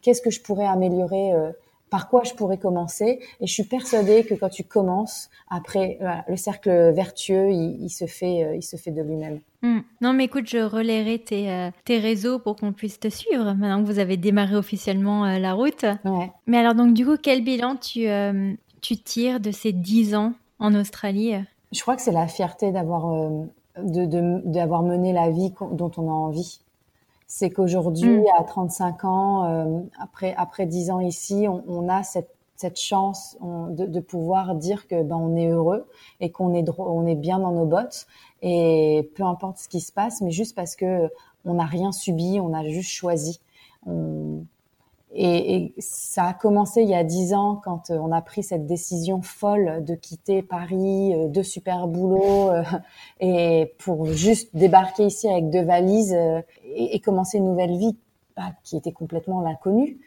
[0.02, 1.52] qu'est-ce que je pourrais améliorer euh,
[1.90, 3.20] par quoi je pourrais commencer.
[3.42, 5.98] Et je suis persuadée que quand tu commences après
[6.28, 9.40] le cercle vertueux il, il, se fait euh, il se fait de lui-même.
[9.62, 9.80] Hmm.
[10.02, 13.82] non mais écoute je relayerai tes, euh, tes réseaux pour qu'on puisse te suivre maintenant
[13.82, 15.86] que vous avez démarré officiellement la route.
[16.06, 16.32] Ouais.
[16.46, 18.08] mais alors donc du coup quel bilan tu
[18.82, 21.34] tu tires de ces dix ans en Australie?
[21.72, 23.30] Je crois que c'est la fierté d'avoir
[23.84, 26.62] de, d'avoir mené la vie dont on a envie
[27.30, 28.26] c'est qu'aujourd'hui, mm.
[28.38, 33.38] à 35 ans, euh, après après 10 ans ici, on, on a cette cette chance
[33.42, 35.88] de, de, pouvoir dire que ben on est heureux
[36.20, 38.06] et qu'on est on est bien dans nos bottes
[38.42, 41.10] et peu importe ce qui se passe, mais juste parce que
[41.46, 43.40] on n'a rien subi, on a juste choisi.
[43.86, 44.44] On,
[45.12, 48.44] et, et, ça a commencé il y a dix ans quand euh, on a pris
[48.44, 52.64] cette décision folle de quitter Paris, euh, deux super boulots, euh,
[53.20, 57.98] et pour juste débarquer ici avec deux valises et, et commencer une nouvelle vie
[58.38, 60.00] bah, qui était complètement l'inconnu.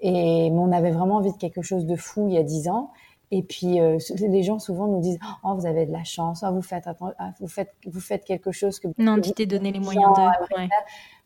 [0.00, 2.68] Et mais on avait vraiment envie de quelque chose de fou il y a dix
[2.68, 2.90] ans.
[3.30, 3.78] Et puis
[4.18, 7.32] les gens souvent nous disent oh vous avez de la chance, oh, vous faites ah,
[7.38, 10.68] vous faites vous faites quelque chose que non tu t'es donné les moyens de ouais.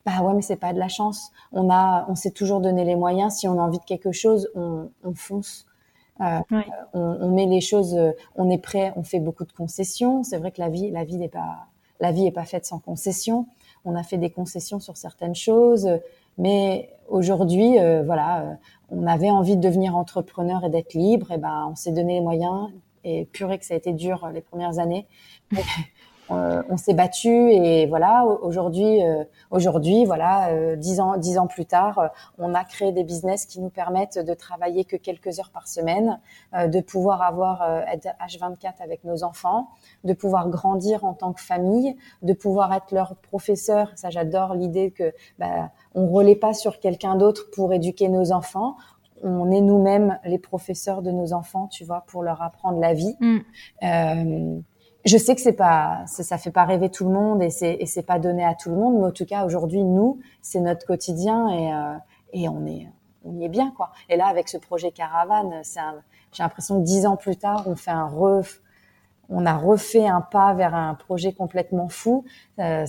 [0.06, 1.30] Bah ouais, mais c'est pas de la chance.
[1.52, 3.34] On a, on s'est toujours donné les moyens.
[3.34, 5.66] Si on a envie de quelque chose, on, on fonce.
[6.20, 6.40] Euh,
[6.92, 10.22] on, on, met les choses, euh, on est prêt, on fait beaucoup de concessions.
[10.22, 11.66] C'est vrai que la vie, la vie n'est pas,
[12.00, 13.46] la vie est pas faite sans concessions.
[13.84, 15.88] On a fait des concessions sur certaines choses,
[16.38, 18.54] mais aujourd'hui, euh, voilà, euh,
[18.90, 21.32] on avait envie de devenir entrepreneur et d'être libre.
[21.32, 22.70] Et ben, on s'est donné les moyens.
[23.06, 25.06] Et purée que ça a été dur les premières années.
[26.30, 31.46] Euh, on s'est battu et voilà aujourd'hui euh, aujourd'hui voilà euh, dix ans dix ans
[31.46, 35.50] plus tard on a créé des business qui nous permettent de travailler que quelques heures
[35.50, 36.18] par semaine
[36.54, 37.62] de pouvoir avoir
[37.92, 39.68] être H24 avec nos enfants
[40.04, 44.92] de pouvoir grandir en tant que famille de pouvoir être leur professeur ça j'adore l'idée
[44.92, 48.76] que bah, on relaie pas sur quelqu'un d'autre pour éduquer nos enfants
[49.22, 53.16] on est nous-mêmes les professeurs de nos enfants, tu vois, pour leur apprendre la vie.
[53.20, 54.60] Mm.
[55.04, 57.74] Je sais que c'est pas, ça, ça, fait pas rêver tout le monde et c'est
[57.74, 60.60] et c'est pas donné à tout le monde, mais en tout cas aujourd'hui nous c'est
[60.60, 61.94] notre quotidien et euh,
[62.32, 62.88] et on est
[63.24, 63.92] on y est bien quoi.
[64.08, 65.80] Et là avec ce projet caravane, c'est
[66.32, 68.62] j'ai l'impression que dix ans plus tard on fait un ref,
[69.28, 72.24] on a refait un pas vers un projet complètement fou.
[72.58, 72.86] Euh,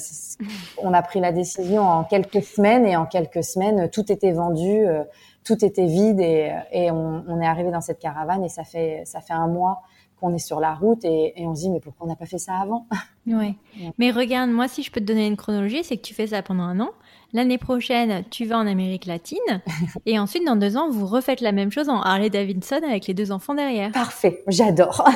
[0.82, 4.88] on a pris la décision en quelques semaines et en quelques semaines tout était vendu,
[4.88, 5.03] euh,
[5.43, 9.03] tout était vide et, et on, on, est arrivé dans cette caravane et ça fait
[9.05, 9.82] ça fait un mois
[10.20, 12.38] qu'on est sur la route et, on se dit mais pourquoi on n'a pas fait
[12.38, 12.88] ça avant?
[13.28, 13.55] Ouais.
[13.97, 16.41] Mais regarde, moi si je peux te donner une chronologie, c'est que tu fais ça
[16.41, 16.91] pendant un an.
[17.34, 19.61] L'année prochaine, tu vas en Amérique latine
[20.05, 23.13] et ensuite dans deux ans, vous refaites la même chose en Harley Davidson avec les
[23.13, 23.91] deux enfants derrière.
[23.91, 25.05] Parfait, j'adore.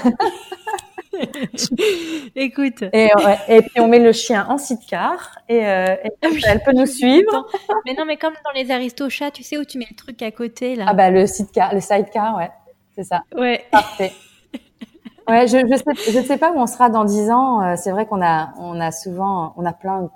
[2.35, 2.83] Écoute.
[2.93, 3.09] Et,
[3.47, 6.85] et, puis on met le chien en sidecar et, euh, et ah elle peut nous
[6.87, 7.47] suivre.
[7.85, 10.31] Mais non, mais comme dans les aristochats, tu sais où tu mets le truc à
[10.31, 10.85] côté là.
[10.87, 12.51] Ah bah le sidecar, le sidecar, ouais,
[12.95, 13.21] c'est ça.
[13.35, 13.65] Ouais.
[13.71, 14.11] Parfait.
[15.29, 17.61] Ouais, je je sais je sais pas où on sera dans dix ans.
[17.61, 20.09] Euh, c'est vrai qu'on a on a souvent on a plein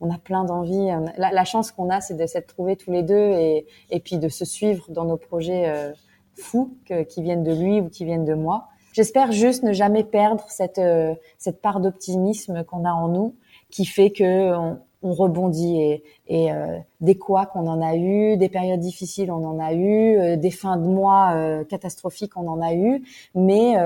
[0.00, 0.88] on a plein d'envie.
[1.16, 4.18] La, la, chance qu'on a, c'est de s'être trouvés tous les deux et et puis
[4.18, 5.92] de se suivre dans nos projets euh,
[6.34, 8.66] fous que, qui viennent de lui ou qui viennent de moi.
[8.92, 13.36] J'espère juste ne jamais perdre cette euh, cette part d'optimisme qu'on a en nous,
[13.70, 18.36] qui fait que on, on rebondit et, et euh, des quoi qu'on en a eu,
[18.36, 22.74] des périodes difficiles on en a eu, des fins de mois catastrophiques on en a
[22.74, 23.02] eu,
[23.34, 23.76] mais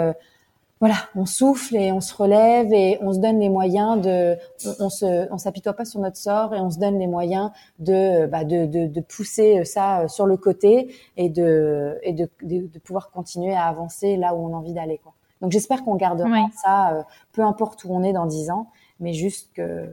[0.81, 4.37] voilà, on souffle et on se relève et on se donne les moyens de,
[4.81, 8.27] on, se, on s'apitoie pas sur notre sort et on se donne les moyens de,
[8.27, 13.11] bah, de, de, de, pousser ça sur le côté et de, et de, de, pouvoir
[13.11, 15.13] continuer à avancer là où on a envie d'aller, quoi.
[15.43, 17.03] Donc j'espère qu'on gardera ça, euh,
[17.33, 18.71] peu importe où on est dans dix ans,
[19.01, 19.89] mais juste que,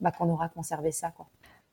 [0.00, 1.26] bah, qu'on aura conservé ça, quoi.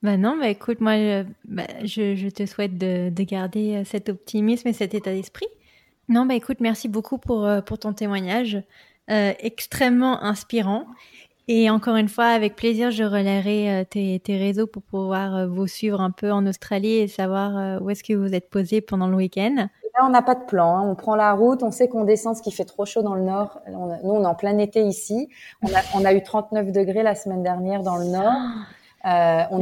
[0.04, 3.84] Bah non, bah écoute, moi, je, bah, je, je te souhaite de, de garder euh,
[3.86, 5.48] cet optimisme et cet état d'esprit.
[6.12, 8.62] Non, bah écoute, merci beaucoup pour, euh, pour ton témoignage,
[9.10, 10.84] euh, extrêmement inspirant.
[11.48, 15.68] Et encore une fois, avec plaisir, je relayerai euh, tes, tes, réseaux pour pouvoir vous
[15.68, 19.16] suivre un peu en Australie et savoir où est-ce que vous êtes posé pendant le
[19.16, 19.56] week-end.
[19.56, 20.76] Là, on n'a pas de plan.
[20.76, 20.82] Hein.
[20.86, 23.24] On prend la route, on sait qu'on descend ce qui fait trop chaud dans le
[23.24, 23.62] nord.
[23.70, 25.30] nous, on est en plein été ici.
[25.62, 28.34] On a, on a eu 39 degrés la semaine dernière dans le nord.
[29.06, 29.60] Euh, on,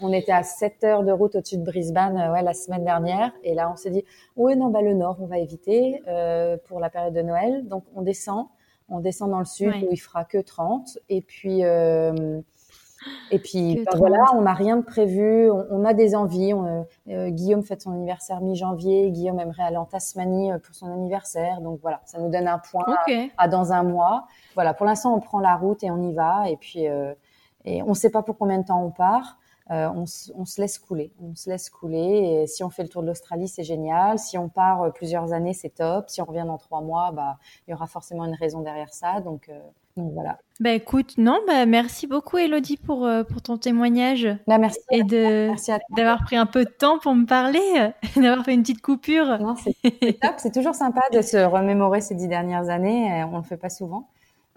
[0.00, 3.32] on, était à 7 heures de route au-dessus de Brisbane euh, ouais, la semaine dernière.
[3.44, 4.04] Et là, on s'est dit,
[4.36, 7.66] oui, non, bah, le nord, on va éviter euh, pour la période de Noël.
[7.68, 8.46] Donc, on descend.
[8.88, 10.98] On descend dans le sud où il fera que 30.
[11.10, 12.40] Et puis, euh,
[13.30, 15.50] et puis bah, voilà, on n'a rien de prévu.
[15.50, 16.54] On, on, a des envies.
[16.54, 19.10] On, euh, Guillaume fête son anniversaire mi-janvier.
[19.10, 21.60] Guillaume aimerait aller en Tasmanie pour son anniversaire.
[21.60, 22.86] Donc voilà, ça nous donne un point
[23.36, 24.26] à, dans un mois.
[24.54, 26.48] Voilà, pour l'instant, on prend la route et on y va.
[26.48, 26.86] Et puis
[27.64, 29.38] et on ne sait pas pour combien de temps on part.
[29.70, 30.04] Euh, on,
[30.34, 31.12] on, se laisse couler.
[31.22, 32.42] On se laisse couler.
[32.42, 34.18] Et si on fait le tour de l'Australie, c'est génial.
[34.18, 36.08] Si on part euh, plusieurs années, c'est top.
[36.08, 37.36] Si on revient dans trois mois, bah,
[37.66, 39.20] il y aura forcément une raison derrière ça.
[39.20, 39.60] Donc, euh,
[39.98, 40.38] donc voilà.
[40.60, 44.28] Bah écoute, non, bah merci beaucoup Elodie pour euh, pour ton témoignage.
[44.46, 44.78] Bah, merci.
[44.90, 45.50] Et de
[45.96, 47.60] d'avoir pris un peu de temps pour me parler,
[48.16, 49.38] d'avoir fait une petite coupure.
[49.38, 50.34] Non, c'est top.
[50.38, 53.22] C'est toujours sympa de se remémorer ces dix dernières années.
[53.30, 54.08] On le fait pas souvent.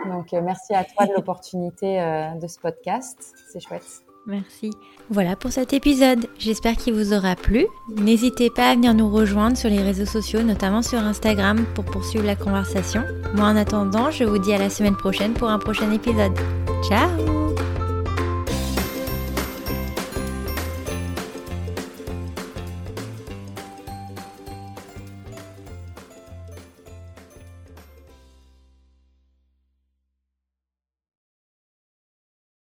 [0.10, 3.34] Donc, euh, merci à toi de l'opportunité euh, de ce podcast.
[3.52, 4.04] C'est chouette.
[4.28, 4.70] Merci.
[5.10, 6.28] Voilà pour cet épisode.
[6.38, 7.66] J'espère qu'il vous aura plu.
[7.90, 12.26] N'hésitez pas à venir nous rejoindre sur les réseaux sociaux, notamment sur Instagram, pour poursuivre
[12.26, 13.04] la conversation.
[13.36, 16.38] Moi, en attendant, je vous dis à la semaine prochaine pour un prochain épisode.
[16.88, 17.51] Ciao